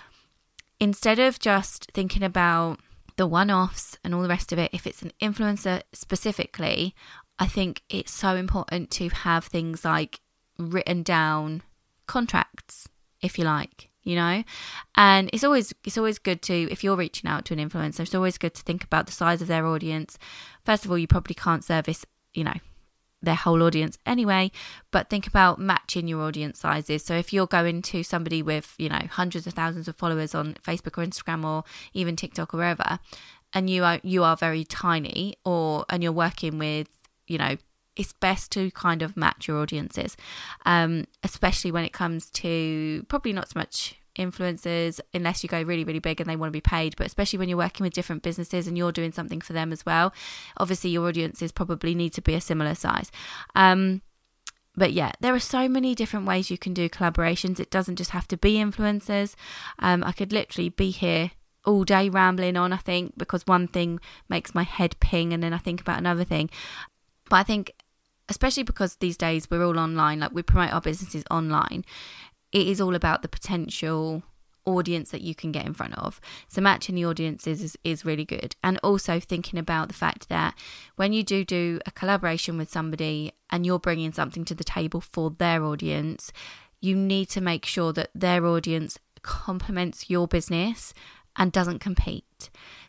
instead 0.79 1.19
of 1.19 1.39
just 1.39 1.91
thinking 1.93 2.23
about 2.23 2.79
the 3.17 3.27
one 3.27 3.51
offs 3.51 3.97
and 4.03 4.15
all 4.15 4.21
the 4.21 4.29
rest 4.29 4.51
of 4.51 4.59
it, 4.59 4.71
if 4.73 4.87
it's 4.87 5.01
an 5.01 5.11
influencer 5.21 5.83
specifically, 5.93 6.95
I 7.37 7.47
think 7.47 7.83
it's 7.89 8.11
so 8.11 8.35
important 8.35 8.91
to 8.91 9.09
have 9.09 9.45
things 9.45 9.83
like 9.83 10.21
written 10.57 11.03
down 11.03 11.63
contracts, 12.07 12.87
if 13.21 13.37
you 13.37 13.45
like 13.45 13.90
you 14.03 14.15
know? 14.15 14.43
And 14.95 15.29
it's 15.33 15.43
always 15.43 15.73
it's 15.85 15.97
always 15.97 16.19
good 16.19 16.41
to 16.43 16.53
if 16.71 16.83
you're 16.83 16.95
reaching 16.95 17.29
out 17.29 17.45
to 17.45 17.53
an 17.53 17.69
influencer 17.69 18.01
it's 18.01 18.15
always 18.15 18.37
good 18.37 18.53
to 18.55 18.63
think 18.63 18.83
about 18.83 19.05
the 19.05 19.11
size 19.11 19.41
of 19.41 19.47
their 19.47 19.65
audience. 19.65 20.17
First 20.65 20.85
of 20.85 20.91
all 20.91 20.97
you 20.97 21.07
probably 21.07 21.35
can't 21.35 21.63
service 21.63 22.05
you 22.33 22.43
know 22.43 22.55
their 23.23 23.35
whole 23.35 23.61
audience 23.61 23.99
anyway 24.03 24.49
but 24.89 25.07
think 25.07 25.27
about 25.27 25.59
matching 25.59 26.07
your 26.07 26.23
audience 26.23 26.59
sizes. 26.59 27.03
So 27.03 27.15
if 27.15 27.31
you're 27.31 27.47
going 27.47 27.81
to 27.83 28.03
somebody 28.03 28.41
with 28.41 28.73
you 28.77 28.89
know 28.89 29.01
hundreds 29.09 29.47
of 29.47 29.53
thousands 29.53 29.87
of 29.87 29.95
followers 29.95 30.33
on 30.33 30.55
facebook 30.55 30.97
or 30.97 31.05
instagram 31.05 31.45
or 31.45 31.63
even 31.93 32.15
tiktok 32.15 32.53
or 32.53 32.57
wherever 32.57 32.99
and 33.53 33.69
you 33.69 33.83
are 33.83 33.99
you 34.03 34.23
are 34.23 34.35
very 34.35 34.63
tiny 34.63 35.35
or 35.45 35.85
and 35.89 36.03
you're 36.03 36.11
working 36.11 36.57
with 36.57 36.87
you 37.27 37.37
know 37.37 37.55
it's 37.95 38.13
best 38.13 38.51
to 38.51 38.71
kind 38.71 39.01
of 39.01 39.17
match 39.17 39.47
your 39.47 39.57
audiences, 39.59 40.15
um, 40.65 41.05
especially 41.23 41.71
when 41.71 41.83
it 41.83 41.93
comes 41.93 42.29
to 42.31 43.05
probably 43.09 43.33
not 43.33 43.49
so 43.49 43.59
much 43.59 43.95
influencers 44.17 44.99
unless 45.13 45.41
you 45.41 45.47
go 45.47 45.61
really 45.61 45.85
really 45.85 45.97
big 45.97 46.19
and 46.19 46.29
they 46.29 46.35
want 46.35 46.49
to 46.49 46.51
be 46.51 46.59
paid 46.59 46.93
but 46.97 47.07
especially 47.07 47.39
when 47.39 47.47
you're 47.47 47.57
working 47.57 47.85
with 47.85 47.93
different 47.93 48.21
businesses 48.21 48.67
and 48.67 48.77
you're 48.77 48.91
doing 48.91 49.13
something 49.13 49.39
for 49.39 49.53
them 49.53 49.71
as 49.71 49.85
well 49.85 50.13
obviously 50.57 50.89
your 50.89 51.07
audiences 51.07 51.49
probably 51.49 51.95
need 51.95 52.11
to 52.11 52.21
be 52.21 52.33
a 52.33 52.41
similar 52.41 52.75
size 52.75 53.09
um, 53.55 54.01
but 54.75 54.93
yeah, 54.93 55.11
there 55.19 55.33
are 55.33 55.39
so 55.39 55.67
many 55.67 55.95
different 55.95 56.25
ways 56.25 56.49
you 56.49 56.57
can 56.57 56.73
do 56.73 56.89
collaborations. 56.89 57.59
It 57.59 57.69
doesn't 57.69 57.97
just 57.97 58.11
have 58.11 58.27
to 58.29 58.37
be 58.37 58.55
influencers. 58.55 59.35
Um, 59.79 60.03
I 60.03 60.11
could 60.11 60.31
literally 60.31 60.69
be 60.69 60.91
here 60.91 61.31
all 61.65 61.83
day 61.83 62.09
rambling 62.09 62.57
on, 62.57 62.73
I 62.73 62.77
think, 62.77 63.17
because 63.17 63.45
one 63.45 63.67
thing 63.67 63.99
makes 64.29 64.55
my 64.55 64.63
head 64.63 64.95
ping 64.99 65.33
and 65.33 65.43
then 65.43 65.53
I 65.53 65.57
think 65.57 65.81
about 65.81 65.99
another 65.99 66.23
thing. 66.23 66.49
But 67.31 67.37
I 67.37 67.43
think, 67.43 67.71
especially 68.27 68.63
because 68.63 68.97
these 68.97 69.15
days 69.15 69.49
we're 69.49 69.63
all 69.63 69.79
online, 69.79 70.19
like 70.19 70.33
we 70.33 70.43
promote 70.43 70.73
our 70.73 70.81
businesses 70.81 71.23
online, 71.31 71.85
it 72.51 72.67
is 72.67 72.81
all 72.81 72.93
about 72.93 73.21
the 73.21 73.29
potential 73.29 74.23
audience 74.65 75.11
that 75.11 75.21
you 75.21 75.33
can 75.33 75.53
get 75.53 75.65
in 75.65 75.73
front 75.73 75.97
of. 75.97 76.19
So 76.49 76.59
matching 76.59 76.95
the 76.95 77.05
audiences 77.05 77.63
is, 77.63 77.77
is 77.85 78.03
really 78.03 78.25
good. 78.25 78.57
And 78.61 78.77
also 78.83 79.21
thinking 79.21 79.57
about 79.57 79.87
the 79.87 79.93
fact 79.93 80.27
that 80.27 80.55
when 80.97 81.13
you 81.13 81.23
do 81.23 81.45
do 81.45 81.79
a 81.85 81.91
collaboration 81.91 82.57
with 82.57 82.69
somebody 82.69 83.31
and 83.49 83.65
you're 83.65 83.79
bringing 83.79 84.11
something 84.11 84.43
to 84.43 84.53
the 84.53 84.65
table 84.65 84.99
for 84.99 85.29
their 85.29 85.63
audience, 85.63 86.33
you 86.81 86.97
need 86.97 87.29
to 87.29 87.39
make 87.39 87.65
sure 87.65 87.93
that 87.93 88.09
their 88.13 88.45
audience 88.45 88.99
complements 89.21 90.09
your 90.09 90.27
business 90.27 90.93
and 91.37 91.53
doesn't 91.53 91.79
compete. 91.79 92.25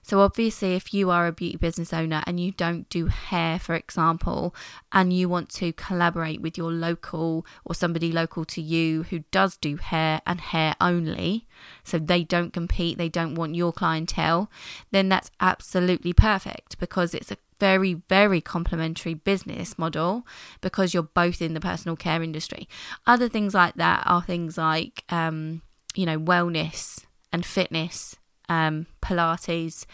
So, 0.02 0.20
obviously, 0.20 0.74
if 0.74 0.92
you 0.92 1.10
are 1.10 1.26
a 1.26 1.32
beauty 1.32 1.56
business 1.56 1.92
owner 1.92 2.22
and 2.26 2.40
you 2.40 2.52
don't 2.52 2.88
do 2.88 3.06
hair, 3.06 3.58
for 3.58 3.74
example, 3.74 4.54
and 4.90 5.12
you 5.12 5.28
want 5.28 5.48
to 5.50 5.72
collaborate 5.72 6.40
with 6.40 6.58
your 6.58 6.72
local 6.72 7.46
or 7.64 7.74
somebody 7.74 8.10
local 8.10 8.44
to 8.46 8.60
you 8.60 9.04
who 9.04 9.20
does 9.30 9.56
do 9.56 9.76
hair 9.76 10.20
and 10.26 10.40
hair 10.40 10.74
only, 10.80 11.46
so 11.84 11.98
they 11.98 12.24
don't 12.24 12.52
compete, 12.52 12.98
they 12.98 13.08
don't 13.08 13.36
want 13.36 13.54
your 13.54 13.72
clientele, 13.72 14.50
then 14.90 15.08
that's 15.08 15.30
absolutely 15.40 16.12
perfect 16.12 16.78
because 16.80 17.14
it's 17.14 17.30
a 17.30 17.36
very, 17.60 17.94
very 18.08 18.40
complementary 18.40 19.14
business 19.14 19.78
model 19.78 20.26
because 20.60 20.92
you're 20.92 21.04
both 21.04 21.40
in 21.40 21.54
the 21.54 21.60
personal 21.60 21.94
care 21.94 22.20
industry. 22.20 22.68
Other 23.06 23.28
things 23.28 23.54
like 23.54 23.74
that 23.74 24.02
are 24.04 24.20
things 24.20 24.58
like, 24.58 25.04
um, 25.10 25.62
you 25.94 26.04
know, 26.04 26.18
wellness 26.18 27.04
and 27.32 27.46
fitness 27.46 28.16
um, 28.52 28.86
Pilates, 29.00 29.86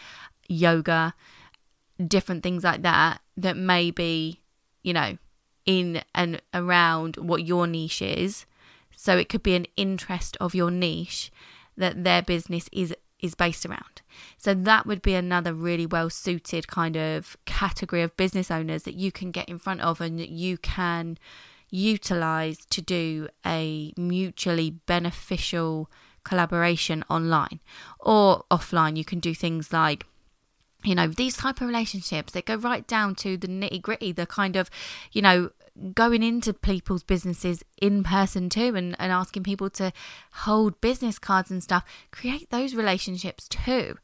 yoga, 0.47 1.13
different 2.05 2.43
things 2.43 2.63
like 2.63 2.81
that, 2.81 3.21
that 3.37 3.57
may 3.57 3.91
be, 3.91 4.41
you 4.83 4.93
know, 4.93 5.17
in 5.65 6.01
and 6.13 6.41
around 6.53 7.17
what 7.17 7.45
your 7.45 7.67
niche 7.67 8.01
is. 8.01 8.45
So 8.95 9.17
it 9.17 9.29
could 9.29 9.43
be 9.43 9.55
an 9.55 9.67
interest 9.77 10.35
of 10.41 10.55
your 10.55 10.71
niche 10.71 11.31
that 11.77 12.03
their 12.03 12.21
business 12.21 12.69
is 12.71 12.93
is 13.19 13.35
based 13.35 13.65
around. 13.65 14.01
So 14.37 14.53
that 14.53 14.85
would 14.85 15.01
be 15.01 15.13
another 15.13 15.53
really 15.53 15.85
well 15.85 16.09
suited 16.09 16.67
kind 16.67 16.95
of 16.95 17.35
category 17.45 18.01
of 18.01 18.15
business 18.15 18.49
owners 18.49 18.83
that 18.83 18.95
you 18.95 19.11
can 19.11 19.31
get 19.31 19.49
in 19.49 19.59
front 19.59 19.81
of 19.81 19.99
and 19.99 20.17
that 20.19 20.29
you 20.29 20.57
can 20.57 21.17
utilize 21.69 22.65
to 22.67 22.81
do 22.81 23.27
a 23.45 23.93
mutually 23.97 24.71
beneficial 24.71 25.89
collaboration 26.23 27.03
online 27.09 27.59
or 27.99 28.43
offline. 28.51 28.97
You 28.97 29.05
can 29.05 29.19
do 29.19 29.33
things 29.33 29.73
like 29.73 30.05
you 30.83 30.95
know 30.95 31.07
these 31.07 31.35
type 31.35 31.59
of 31.59 31.67
relationships 31.67 32.33
that 32.33 32.45
go 32.45 32.55
right 32.55 32.87
down 32.87 33.13
to 33.13 33.35
the 33.35 33.47
nitty 33.47 33.81
gritty 33.81 34.13
the 34.13 34.25
kind 34.25 34.55
of 34.55 34.69
you 35.11 35.21
know 35.21 35.51
going 35.93 36.23
into 36.23 36.53
people's 36.53 37.03
businesses 37.03 37.63
in 37.81 38.03
person 38.03 38.49
too 38.49 38.75
and, 38.75 38.95
and 38.99 39.11
asking 39.11 39.43
people 39.43 39.69
to 39.69 39.91
hold 40.31 40.79
business 40.81 41.19
cards 41.19 41.51
and 41.51 41.63
stuff. 41.63 41.83
Create 42.11 42.49
those 42.49 42.75
relationships 42.75 43.47
too 43.47 43.95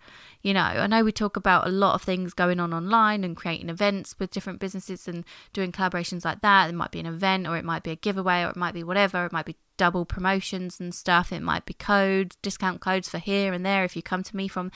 you 0.45 0.53
know. 0.53 0.62
I 0.62 0.86
know 0.86 1.03
we 1.03 1.12
talk 1.12 1.38
about 1.38 1.65
a 1.65 1.72
lot 1.72 1.95
of 1.95 2.03
things 2.03 2.36
going 2.36 2.60
on 2.60 2.72
online 2.72 3.24
and 3.24 3.36
creating 3.36 3.67
events 3.67 4.13
with 4.19 4.29
different 4.29 4.60
businesses 4.60 5.07
and 5.07 5.25
doing 5.53 5.72
collaborations 5.72 6.24
like 6.24 6.41
that. 6.41 6.69
It 6.69 6.75
might 6.75 6.91
be 6.91 7.00
an 7.00 7.07
event 7.07 7.48
or 7.48 7.57
it 7.57 7.65
might 7.65 7.81
be 7.81 7.89
a 7.89 7.95
giveaway 7.95 8.43
or 8.43 8.50
it 8.50 8.55
might 8.55 8.75
be 8.75 8.84
whatever. 8.84 9.25
It 9.25 9.31
might 9.31 9.48
be 9.48 9.55
double 9.77 10.05
promotions 10.05 10.79
and 10.79 10.94
stuff. 10.94 11.32
It 11.32 11.41
might 11.41 11.65
be 11.65 11.74
codes, 11.74 12.38
discount 12.41 12.82
codes 12.82 13.10
for 13.10 13.17
here 13.17 13.53
and 13.53 13.65
there 13.65 13.84
if 13.84 13.96
you 13.96 14.01
come 14.01 14.24
to 14.24 14.36
me 14.36 14.48
from 14.48 14.72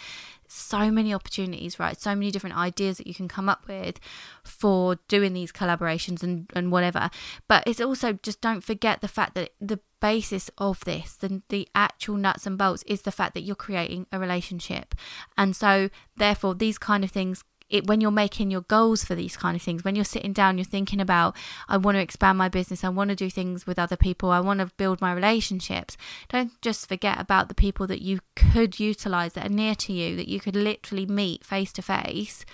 so 0.48 0.90
many 0.90 1.14
opportunities, 1.14 1.80
right? 1.80 2.00
So 2.00 2.16
many 2.16 2.32
different 2.32 2.58
ideas 2.58 2.98
that 2.98 3.08
you 3.08 3.14
can 3.14 3.28
come 3.28 3.48
up 3.48 3.68
with 3.68 4.00
for 4.44 4.98
doing 5.08 5.34
these 5.34 5.52
collaborations 5.52 6.24
and, 6.24 6.50
and 6.56 6.72
whatever. 6.72 7.10
But 7.48 7.64
it's 7.68 7.82
also 7.82 8.14
just 8.14 8.42
don't 8.42 8.64
forget 8.64 9.02
the 9.02 9.08
fact 9.08 9.36
that 9.36 9.52
the 9.62 9.80
basis 10.02 10.50
of 10.58 10.84
this, 10.86 11.16
the, 11.16 11.42
the 11.50 11.68
actual 11.76 12.16
nuts 12.16 12.48
and 12.48 12.58
bolts, 12.58 12.84
is 12.84 13.04
the 13.04 13.12
fact 13.12 13.34
that 13.34 13.42
you're 13.42 13.56
creating 13.56 14.08
a 14.12 14.20
relationship. 14.20 14.96
And 15.38 15.56
so, 15.56 15.90
therefore, 16.18 16.56
these 16.56 16.78
kind 16.78 17.04
of 17.04 17.12
things 17.12 17.44
it 17.70 17.88
when 17.88 18.02
you're 18.02 18.12
making 18.12 18.52
your 18.52 18.62
goals 18.62 19.04
for 19.04 19.16
these 19.16 19.38
kind 19.38 19.56
of 19.56 19.62
things 19.62 19.84
when 19.84 19.96
you're 19.96 20.06
sitting 20.06 20.34
down 20.34 20.58
you're 20.58 20.66
thinking 20.66 21.00
about 21.00 21.36
i 21.68 21.78
want 21.78 21.96
to 21.96 22.02
expand 22.02 22.38
my 22.38 22.50
business. 22.50 22.84
I 22.84 22.90
want 22.90 23.10
to 23.10 23.16
do 23.16 23.30
things 23.30 23.68
with 23.68 23.78
other 23.78 23.98
people. 23.98 24.32
I 24.32 24.40
want 24.40 24.60
to 24.60 24.72
build 24.78 25.02
my 25.02 25.14
relationships. 25.14 25.98
Don't 26.30 26.60
just 26.62 26.88
forget 26.88 27.20
about 27.20 27.48
the 27.48 27.56
people 27.56 27.88
that 27.88 28.02
you 28.02 28.20
could 28.36 28.80
utilize 28.80 29.34
that 29.34 29.46
are 29.46 29.54
near 29.54 29.76
to 29.76 29.94
you 29.94 30.16
that 30.16 30.28
you 30.28 30.40
could 30.40 30.56
literally 30.56 31.06
meet 31.06 31.46
face 31.46 31.72
to 31.74 31.82
face 31.82 32.46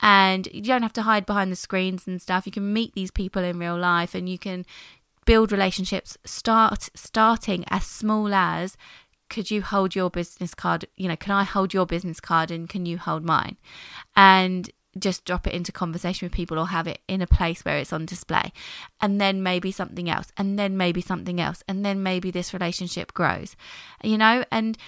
and 0.00 0.48
you 0.52 0.62
don't 0.62 0.82
have 0.82 0.92
to 0.94 1.02
hide 1.02 1.26
behind 1.26 1.50
the 1.50 1.56
screens 1.56 2.06
and 2.06 2.20
stuff. 2.20 2.46
You 2.46 2.52
can 2.52 2.72
meet 2.72 2.94
these 2.94 3.10
people 3.10 3.42
in 3.42 3.58
real 3.58 3.78
life 3.78 4.14
and 4.14 4.28
you 4.28 4.38
can 4.38 4.64
build 5.24 5.50
relationships 5.50 6.18
start 6.26 6.90
starting 6.94 7.64
as 7.68 7.86
small 7.86 8.34
as 8.34 8.76
could 9.28 9.50
you 9.50 9.62
hold 9.62 9.94
your 9.94 10.10
business 10.10 10.54
card? 10.54 10.86
You 10.96 11.08
know, 11.08 11.16
can 11.16 11.32
I 11.32 11.44
hold 11.44 11.74
your 11.74 11.86
business 11.86 12.20
card 12.20 12.50
and 12.50 12.68
can 12.68 12.86
you 12.86 12.98
hold 12.98 13.24
mine? 13.24 13.56
And 14.14 14.70
just 14.98 15.24
drop 15.24 15.46
it 15.46 15.54
into 15.54 15.72
conversation 15.72 16.26
with 16.26 16.32
people 16.32 16.58
or 16.58 16.68
have 16.68 16.86
it 16.86 17.00
in 17.08 17.20
a 17.20 17.26
place 17.26 17.64
where 17.64 17.78
it's 17.78 17.92
on 17.92 18.06
display 18.06 18.52
and 19.00 19.20
then 19.20 19.42
maybe 19.42 19.72
something 19.72 20.08
else 20.08 20.32
and 20.36 20.58
then 20.58 20.76
maybe 20.76 21.00
something 21.00 21.40
else 21.40 21.62
and 21.68 21.84
then 21.84 22.02
maybe 22.02 22.30
this 22.30 22.52
relationship 22.52 23.12
grows 23.12 23.56
you 24.02 24.16
know 24.16 24.44
and 24.50 24.78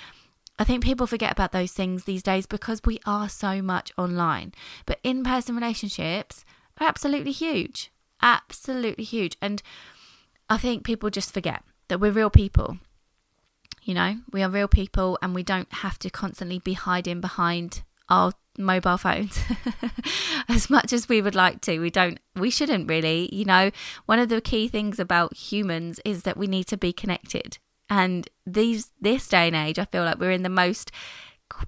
I 0.58 0.64
think 0.64 0.82
people 0.82 1.06
forget 1.06 1.32
about 1.32 1.52
those 1.52 1.72
things 1.72 2.04
these 2.04 2.22
days 2.22 2.46
because 2.46 2.80
we 2.84 3.00
are 3.04 3.28
so 3.28 3.60
much 3.60 3.92
online 3.98 4.52
but 4.86 5.00
in-person 5.02 5.54
relationships 5.54 6.44
are 6.80 6.86
absolutely 6.86 7.32
huge 7.32 7.90
absolutely 8.22 9.04
huge 9.04 9.36
and 9.42 9.62
I 10.48 10.58
think 10.58 10.84
people 10.84 11.10
just 11.10 11.34
forget 11.34 11.64
that 11.88 11.98
we're 11.98 12.12
real 12.12 12.30
people 12.30 12.78
you 13.86 13.94
know 13.94 14.16
we 14.32 14.42
are 14.42 14.50
real 14.50 14.68
people 14.68 15.18
and 15.22 15.34
we 15.34 15.42
don't 15.42 15.72
have 15.72 15.98
to 15.98 16.10
constantly 16.10 16.58
be 16.58 16.74
hiding 16.74 17.20
behind 17.20 17.82
our 18.08 18.32
mobile 18.58 18.96
phones 18.96 19.38
as 20.48 20.70
much 20.70 20.92
as 20.92 21.10
we 21.10 21.20
would 21.20 21.34
like 21.34 21.60
to. 21.60 21.78
We 21.78 21.90
don't 21.90 22.18
we 22.34 22.50
shouldn't 22.50 22.88
really 22.88 23.28
you 23.32 23.44
know. 23.44 23.70
One 24.06 24.18
of 24.18 24.28
the 24.28 24.40
key 24.40 24.68
things 24.68 24.98
about 24.98 25.36
humans 25.36 26.00
is 26.04 26.22
that 26.22 26.36
we 26.36 26.46
need 26.46 26.66
to 26.68 26.76
be 26.76 26.92
connected. 26.92 27.58
And 27.88 28.28
these 28.46 28.92
this 29.00 29.28
day 29.28 29.48
and 29.48 29.56
age 29.56 29.78
i 29.78 29.84
feel 29.84 30.04
like 30.04 30.18
we're 30.18 30.30
in 30.30 30.42
the 30.42 30.48
most 30.48 30.90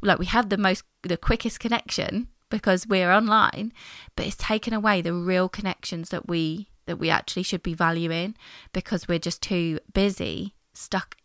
like 0.00 0.18
we 0.18 0.26
have 0.26 0.48
the 0.48 0.56
most 0.56 0.84
the 1.02 1.16
quickest 1.16 1.60
connection 1.60 2.28
because 2.50 2.87
we're 2.87 3.12
online 3.12 3.72
but 4.16 4.26
it's 4.26 4.37
taken 4.37 4.72
away 4.72 5.02
the 5.02 5.12
real 5.12 5.48
connections 5.48 6.10
that 6.10 6.28
we 6.28 6.68
that 6.87 6.98
we 6.98 7.10
actually 7.10 7.42
should 7.42 7.62
be 7.62 7.75
valuing 7.75 8.34
because 8.72 9.06
we're 9.08 9.18
just 9.18 9.42
too 9.42 9.78
busy 9.92 10.54
stuck 10.72 11.16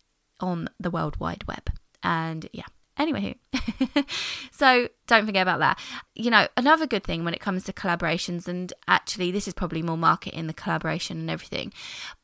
on 0.44 0.68
the 0.78 0.90
world 0.90 1.18
wide 1.18 1.44
web 1.46 1.70
and 2.02 2.48
yeah 2.52 2.66
Anyway, 2.96 3.34
so 4.52 4.88
don't 5.08 5.26
forget 5.26 5.42
about 5.42 5.58
that. 5.58 5.80
You 6.14 6.30
know, 6.30 6.46
another 6.56 6.86
good 6.86 7.02
thing 7.02 7.24
when 7.24 7.34
it 7.34 7.40
comes 7.40 7.64
to 7.64 7.72
collaborations, 7.72 8.46
and 8.46 8.72
actually, 8.86 9.32
this 9.32 9.48
is 9.48 9.54
probably 9.54 9.82
more 9.82 9.96
market 9.96 10.32
in 10.32 10.46
the 10.46 10.52
collaboration 10.52 11.18
and 11.18 11.30
everything, 11.30 11.72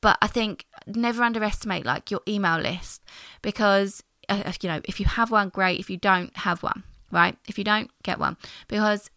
but 0.00 0.16
I 0.22 0.28
think 0.28 0.66
never 0.86 1.24
underestimate 1.24 1.84
like 1.84 2.12
your 2.12 2.20
email 2.28 2.58
list 2.60 3.02
because, 3.42 4.04
uh, 4.28 4.52
you 4.62 4.68
know, 4.68 4.80
if 4.84 5.00
you 5.00 5.06
have 5.06 5.32
one, 5.32 5.48
great. 5.48 5.80
If 5.80 5.90
you 5.90 5.96
don't 5.96 6.36
have 6.36 6.62
one, 6.62 6.84
right? 7.10 7.36
If 7.48 7.58
you 7.58 7.64
don't, 7.64 7.90
get 8.04 8.20
one 8.20 8.36
because 8.68 9.10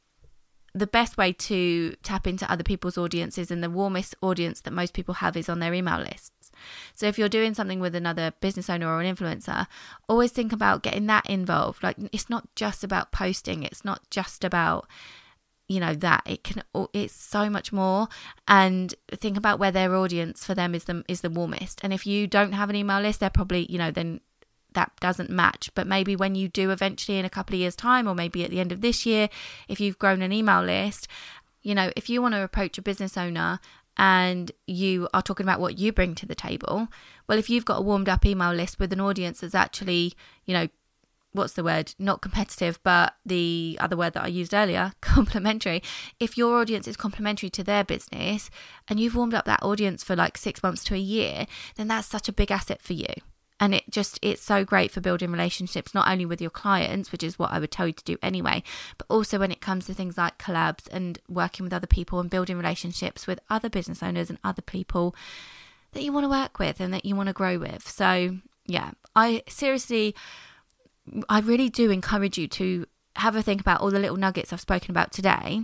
the 0.74 0.88
best 0.88 1.18
way 1.18 1.34
to 1.34 1.94
tap 2.02 2.26
into 2.26 2.52
other 2.52 2.64
people's 2.64 2.98
audiences 2.98 3.52
and 3.52 3.64
the 3.64 3.70
warmest 3.70 4.16
audience 4.24 4.62
that 4.62 4.72
most 4.72 4.94
people 4.96 5.14
have 5.16 5.38
is 5.38 5.50
on 5.50 5.60
their 5.60 5.76
email 5.76 6.00
lists. 6.00 6.32
So 6.94 7.08
if 7.08 7.18
you're 7.18 7.30
doing 7.30 7.54
something 7.54 7.80
with 7.80 7.96
another 7.96 8.34
business 8.42 8.70
owner 8.70 8.88
or 8.88 9.02
an 9.02 9.16
influencer, 9.16 9.68
always 10.08 10.32
think 10.32 10.52
about 10.52 10.84
getting 10.84 11.08
that 11.08 11.30
involved. 11.30 11.84
Like 11.84 11.98
it's 12.12 12.30
not 12.30 12.54
just 12.56 12.84
about 12.84 13.12
posting, 13.12 13.64
it's 13.64 13.86
not 13.86 14.10
just 14.10 14.44
about 14.44 14.88
you 15.70 15.80
know 15.80 15.94
that 15.94 16.22
it 16.26 16.44
can 16.44 16.62
it's 16.92 17.14
so 17.14 17.50
much 17.50 17.72
more 17.72 18.10
and 18.50 18.94
think 19.12 19.38
about 19.38 19.60
where 19.60 19.72
their 19.72 19.96
audience 19.96 20.46
for 20.46 20.54
them 20.54 20.76
is 20.76 20.84
the 20.84 21.06
is 21.08 21.22
the 21.22 21.30
warmest 21.30 21.80
and 21.82 21.94
if 21.94 22.06
you 22.06 22.28
don't 22.28 22.52
have 22.52 22.70
an 22.70 22.76
email 22.76 23.00
list 23.00 23.22
they're 23.22 23.30
probably 23.30 23.66
you 23.72 23.78
know 23.78 23.90
then 23.90 24.20
that 24.74 24.92
doesn't 25.00 25.30
match. 25.30 25.70
But 25.76 25.88
maybe 25.88 26.16
when 26.16 26.36
you 26.36 26.48
do 26.48 26.72
eventually 26.72 27.18
in 27.18 27.26
a 27.26 27.30
couple 27.30 27.56
of 27.56 27.60
years' 27.60 27.76
time, 27.76 28.08
or 28.08 28.16
maybe 28.16 28.44
at 28.44 28.52
the 28.52 28.60
end 28.60 28.72
of 28.72 28.82
this 28.82 29.06
year, 29.06 29.30
if 29.68 29.80
you've 29.80 30.00
grown 30.00 30.22
an 30.22 30.34
email 30.34 30.64
list, 30.64 31.08
you 31.62 31.74
know, 31.74 31.92
if 31.96 32.10
you 32.10 32.22
want 32.22 32.34
to 32.36 32.44
approach 32.44 32.78
a 32.78 32.82
business 32.82 33.18
owner 33.18 33.60
and 33.98 34.52
you 34.66 35.08
are 35.14 35.22
talking 35.22 35.46
about 35.46 35.60
what 35.60 35.78
you 35.78 35.92
bring 35.92 36.16
to 36.16 36.26
the 36.26 36.36
table, 36.36 36.88
well, 37.28 37.38
if 37.38 37.50
you've 37.50 37.66
got 37.66 37.80
a 37.80 37.82
warmed 37.82 38.10
up 38.10 38.26
email 38.26 38.54
list 38.54 38.80
with 38.80 38.92
an 38.94 39.02
audience 39.02 39.42
that's 39.42 39.56
actually, 39.56 40.14
you 40.46 40.54
know, 40.54 40.68
what's 41.32 41.54
the 41.54 41.64
word? 41.64 41.94
Not 42.00 42.22
competitive, 42.22 42.80
but 42.84 43.16
the 43.26 43.78
other 43.80 43.98
word 43.98 44.14
that 44.14 44.24
I 44.24 44.28
used 44.28 44.54
earlier, 44.54 44.94
complementary. 45.02 45.82
If 46.20 46.38
your 46.38 46.60
audience 46.60 46.88
is 46.88 46.98
complementary 46.98 47.50
to 47.52 47.64
their 47.64 47.84
business 47.84 48.50
and 48.88 49.00
you've 49.00 49.16
warmed 49.16 49.34
up 49.34 49.46
that 49.46 49.64
audience 49.64 50.04
for 50.04 50.16
like 50.16 50.38
six 50.38 50.64
months 50.64 50.84
to 50.86 50.96
a 50.96 51.00
year, 51.00 51.46
then 51.76 51.88
that's 51.88 52.08
such 52.08 52.30
a 52.30 52.34
big 52.34 52.52
asset 52.52 52.82
for 52.82 52.94
you 52.94 53.14
and 53.64 53.74
it 53.74 53.90
just 53.90 54.20
it's 54.22 54.44
so 54.44 54.66
great 54.66 54.92
for 54.92 55.00
building 55.00 55.32
relationships 55.32 55.94
not 55.94 56.10
only 56.10 56.26
with 56.26 56.42
your 56.42 56.50
clients 56.50 57.14
which 57.14 57.24
is 57.24 57.40
what 57.40 57.50
i 57.50 57.60
would 57.60 57.72
tell 57.72 57.88
you 57.88 57.94
to 57.94 58.04
do 58.04 58.18
anyway 58.22 58.62
but 58.98 59.08
also 59.10 59.40
when 59.40 59.54
it 59.54 59.62
comes 59.62 59.86
to 59.86 59.94
things 59.94 60.18
like 60.18 60.38
collabs 60.38 60.86
and 60.92 61.20
working 61.30 61.64
with 61.64 61.72
other 61.72 61.88
people 61.88 62.20
and 62.20 62.30
building 62.30 62.58
relationships 62.58 63.26
with 63.26 63.40
other 63.50 63.70
business 63.70 64.04
owners 64.04 64.30
and 64.30 64.38
other 64.44 64.62
people 64.62 65.16
that 65.94 66.04
you 66.04 66.12
want 66.12 66.26
to 66.26 66.30
work 66.30 66.60
with 66.60 66.82
and 66.82 66.94
that 66.94 67.06
you 67.06 67.16
want 67.16 67.28
to 67.28 67.34
grow 67.34 67.58
with. 67.58 67.88
So 67.88 68.38
yeah 68.66 68.92
i 69.16 69.42
seriously 69.48 70.14
i 71.30 71.40
really 71.40 71.70
do 71.70 71.90
encourage 71.90 72.38
you 72.38 72.48
to 72.48 72.86
have 73.16 73.36
a 73.36 73.42
think 73.42 73.62
about 73.62 73.80
all 73.80 73.92
the 73.92 74.00
little 74.00 74.18
nuggets 74.18 74.52
i've 74.52 74.60
spoken 74.60 74.92
about 74.92 75.14
today. 75.14 75.62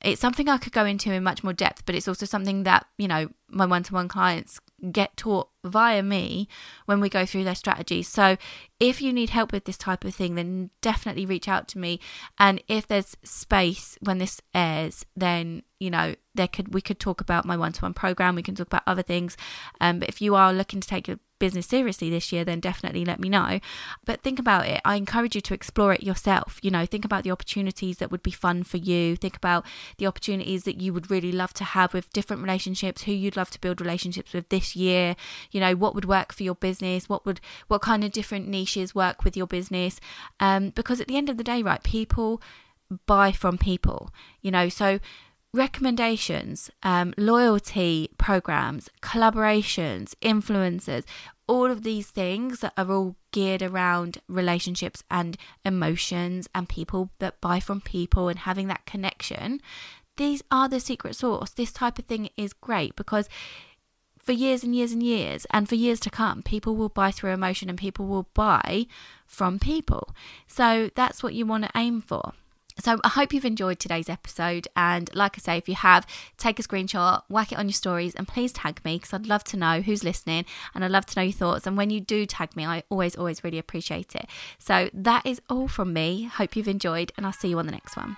It's 0.00 0.20
something 0.20 0.48
I 0.48 0.58
could 0.58 0.72
go 0.72 0.84
into 0.84 1.12
in 1.12 1.24
much 1.24 1.42
more 1.42 1.52
depth, 1.52 1.84
but 1.84 1.96
it's 1.96 2.06
also 2.06 2.24
something 2.24 2.62
that, 2.62 2.86
you 2.98 3.08
know, 3.08 3.30
my 3.48 3.66
one 3.66 3.82
to 3.82 3.92
one 3.92 4.06
clients 4.06 4.60
get 4.92 5.16
taught 5.16 5.48
via 5.64 6.02
me 6.02 6.48
when 6.86 7.00
we 7.00 7.08
go 7.08 7.26
through 7.26 7.44
their 7.44 7.54
strategies. 7.54 8.08
So 8.08 8.36
if 8.78 9.02
you 9.02 9.12
need 9.12 9.30
help 9.30 9.52
with 9.52 9.64
this 9.64 9.76
type 9.76 10.04
of 10.04 10.14
thing, 10.14 10.34
then 10.34 10.70
definitely 10.80 11.26
reach 11.26 11.48
out 11.48 11.68
to 11.68 11.78
me. 11.78 12.00
And 12.38 12.62
if 12.68 12.86
there's 12.86 13.16
space 13.24 13.98
when 14.00 14.18
this 14.18 14.40
airs, 14.54 15.04
then 15.16 15.62
you 15.80 15.90
know 15.90 16.14
there 16.34 16.48
could 16.48 16.74
we 16.74 16.80
could 16.80 17.00
talk 17.00 17.20
about 17.20 17.44
my 17.44 17.56
one-to-one 17.56 17.94
program. 17.94 18.34
We 18.34 18.42
can 18.42 18.54
talk 18.54 18.68
about 18.68 18.82
other 18.86 19.02
things. 19.02 19.36
Um, 19.80 19.98
but 19.98 20.08
if 20.08 20.22
you 20.22 20.34
are 20.34 20.52
looking 20.52 20.80
to 20.80 20.88
take 20.88 21.08
your 21.08 21.18
business 21.38 21.66
seriously 21.66 22.10
this 22.10 22.32
year, 22.32 22.44
then 22.44 22.60
definitely 22.60 23.04
let 23.04 23.20
me 23.20 23.28
know. 23.28 23.60
But 24.04 24.22
think 24.22 24.38
about 24.38 24.66
it. 24.66 24.80
I 24.84 24.96
encourage 24.96 25.34
you 25.34 25.40
to 25.42 25.54
explore 25.54 25.92
it 25.92 26.02
yourself. 26.02 26.58
You 26.62 26.70
know, 26.70 26.86
think 26.86 27.04
about 27.04 27.24
the 27.24 27.30
opportunities 27.30 27.98
that 27.98 28.10
would 28.10 28.22
be 28.22 28.30
fun 28.30 28.62
for 28.62 28.76
you. 28.76 29.16
Think 29.16 29.36
about 29.36 29.64
the 29.98 30.06
opportunities 30.06 30.64
that 30.64 30.80
you 30.80 30.92
would 30.92 31.10
really 31.10 31.32
love 31.32 31.52
to 31.54 31.64
have 31.64 31.94
with 31.94 32.12
different 32.12 32.42
relationships, 32.42 33.02
who 33.02 33.12
you'd 33.12 33.36
love 33.36 33.50
to 33.50 33.60
build 33.60 33.80
relationships 33.80 34.32
with 34.32 34.48
this 34.48 34.76
year. 34.76 35.16
You 35.50 35.60
know, 35.60 35.74
what 35.74 35.94
would 35.94 36.04
work 36.04 36.32
for 36.32 36.42
your 36.42 36.54
business? 36.54 37.08
What 37.08 37.26
would 37.26 37.40
what 37.68 37.82
kind 37.82 38.04
of 38.04 38.12
different 38.12 38.48
niches 38.48 38.94
work 38.94 39.24
with 39.24 39.36
your 39.36 39.46
business? 39.46 40.00
Um, 40.40 40.70
because 40.70 41.00
at 41.00 41.08
the 41.08 41.16
end 41.16 41.28
of 41.28 41.36
the 41.36 41.44
day, 41.44 41.62
right, 41.62 41.82
people 41.82 42.40
buy 43.06 43.32
from 43.32 43.58
people. 43.58 44.10
You 44.40 44.50
know, 44.50 44.68
so 44.68 45.00
recommendations, 45.54 46.70
um, 46.82 47.14
loyalty 47.16 48.10
programs, 48.18 48.88
collaborations, 49.02 50.14
influencers, 50.22 51.04
all 51.46 51.70
of 51.70 51.82
these 51.82 52.08
things 52.08 52.60
that 52.60 52.74
are 52.76 52.90
all 52.92 53.16
geared 53.32 53.62
around 53.62 54.18
relationships 54.28 55.02
and 55.10 55.36
emotions 55.64 56.48
and 56.54 56.68
people 56.68 57.10
that 57.18 57.40
buy 57.40 57.58
from 57.58 57.80
people 57.80 58.28
and 58.28 58.40
having 58.40 58.68
that 58.68 58.84
connection. 58.84 59.60
These 60.16 60.42
are 60.50 60.68
the 60.68 60.80
secret 60.80 61.16
sauce. 61.16 61.50
This 61.50 61.72
type 61.72 61.98
of 61.98 62.04
thing 62.04 62.28
is 62.36 62.52
great 62.52 62.94
because 62.96 63.28
for 64.18 64.32
years 64.32 64.62
and 64.62 64.74
years 64.74 64.92
and 64.92 65.02
years, 65.02 65.46
and 65.50 65.66
for 65.66 65.74
years 65.74 66.00
to 66.00 66.10
come, 66.10 66.42
people 66.42 66.76
will 66.76 66.90
buy 66.90 67.10
through 67.10 67.32
emotion 67.32 67.70
and 67.70 67.78
people 67.78 68.06
will 68.06 68.28
buy 68.34 68.86
from 69.26 69.58
people. 69.58 70.14
So 70.46 70.90
that's 70.94 71.22
what 71.22 71.32
you 71.32 71.46
want 71.46 71.64
to 71.64 71.70
aim 71.74 72.02
for. 72.02 72.34
So 72.80 72.98
I 73.02 73.08
hope 73.08 73.32
you've 73.32 73.44
enjoyed 73.44 73.78
today's 73.78 74.08
episode. 74.08 74.68
And 74.76 75.10
like 75.14 75.36
I 75.36 75.40
say, 75.40 75.56
if 75.58 75.68
you 75.68 75.74
have, 75.74 76.06
take 76.36 76.58
a 76.58 76.62
screenshot, 76.62 77.22
whack 77.28 77.52
it 77.52 77.58
on 77.58 77.66
your 77.66 77.72
stories, 77.72 78.14
and 78.14 78.26
please 78.26 78.52
tag 78.52 78.80
me 78.84 78.96
because 78.96 79.12
I'd 79.12 79.26
love 79.26 79.44
to 79.44 79.56
know 79.56 79.80
who's 79.80 80.04
listening 80.04 80.44
and 80.74 80.84
I'd 80.84 80.90
love 80.90 81.06
to 81.06 81.18
know 81.18 81.24
your 81.24 81.32
thoughts. 81.32 81.66
And 81.66 81.76
when 81.76 81.90
you 81.90 82.00
do 82.00 82.26
tag 82.26 82.54
me, 82.56 82.66
I 82.66 82.82
always, 82.88 83.16
always 83.16 83.42
really 83.42 83.58
appreciate 83.58 84.14
it. 84.14 84.26
So 84.58 84.90
that 84.92 85.26
is 85.26 85.40
all 85.48 85.68
from 85.68 85.92
me. 85.92 86.24
Hope 86.24 86.56
you've 86.56 86.68
enjoyed, 86.68 87.12
and 87.16 87.26
I'll 87.26 87.32
see 87.32 87.48
you 87.48 87.58
on 87.58 87.66
the 87.66 87.72
next 87.72 87.96
one. 87.96 88.16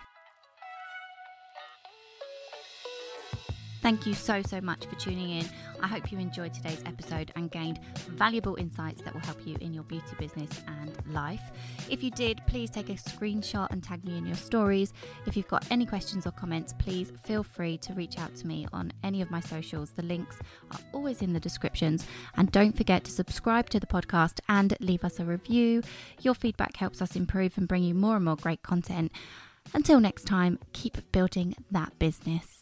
Thank 3.82 4.06
you 4.06 4.14
so, 4.14 4.42
so 4.42 4.60
much 4.60 4.84
for 4.84 4.94
tuning 4.96 5.30
in. 5.30 5.46
I 5.82 5.86
hope 5.86 6.12
you 6.12 6.18
enjoyed 6.18 6.52
today's 6.52 6.82
episode 6.84 7.32
and 7.34 7.50
gained 7.50 7.80
valuable 8.08 8.56
insights 8.56 9.00
that 9.02 9.14
will 9.14 9.22
help 9.22 9.46
you 9.46 9.56
in 9.60 9.72
your 9.72 9.84
beauty 9.84 10.14
business 10.18 10.50
and 10.66 10.92
life. 11.14 11.40
If 11.88 12.02
you 12.02 12.10
did, 12.10 12.42
please 12.46 12.68
take 12.68 12.90
a 12.90 12.94
screenshot 12.94 13.68
and 13.70 13.82
tag 13.82 14.04
me 14.04 14.18
in 14.18 14.26
your 14.26 14.36
stories. 14.36 14.92
If 15.26 15.36
you've 15.36 15.48
got 15.48 15.66
any 15.70 15.86
questions 15.86 16.26
or 16.26 16.32
comments, 16.32 16.74
please 16.78 17.10
feel 17.24 17.42
free 17.42 17.78
to 17.78 17.94
reach 17.94 18.18
out 18.18 18.34
to 18.36 18.46
me 18.46 18.66
on 18.72 18.92
any 19.02 19.22
of 19.22 19.30
my 19.30 19.40
socials. 19.40 19.92
The 19.92 20.02
links 20.02 20.36
are 20.70 20.80
always 20.92 21.22
in 21.22 21.32
the 21.32 21.40
descriptions. 21.40 22.06
And 22.36 22.52
don't 22.52 22.76
forget 22.76 23.04
to 23.04 23.10
subscribe 23.10 23.70
to 23.70 23.80
the 23.80 23.86
podcast 23.86 24.40
and 24.48 24.76
leave 24.80 25.04
us 25.04 25.18
a 25.18 25.24
review. 25.24 25.82
Your 26.20 26.34
feedback 26.34 26.76
helps 26.76 27.00
us 27.00 27.16
improve 27.16 27.56
and 27.56 27.66
bring 27.66 27.84
you 27.84 27.94
more 27.94 28.16
and 28.16 28.26
more 28.26 28.36
great 28.36 28.62
content. 28.62 29.10
Until 29.72 30.00
next 30.00 30.24
time, 30.24 30.58
keep 30.72 30.98
building 31.12 31.54
that 31.70 31.98
business. 31.98 32.59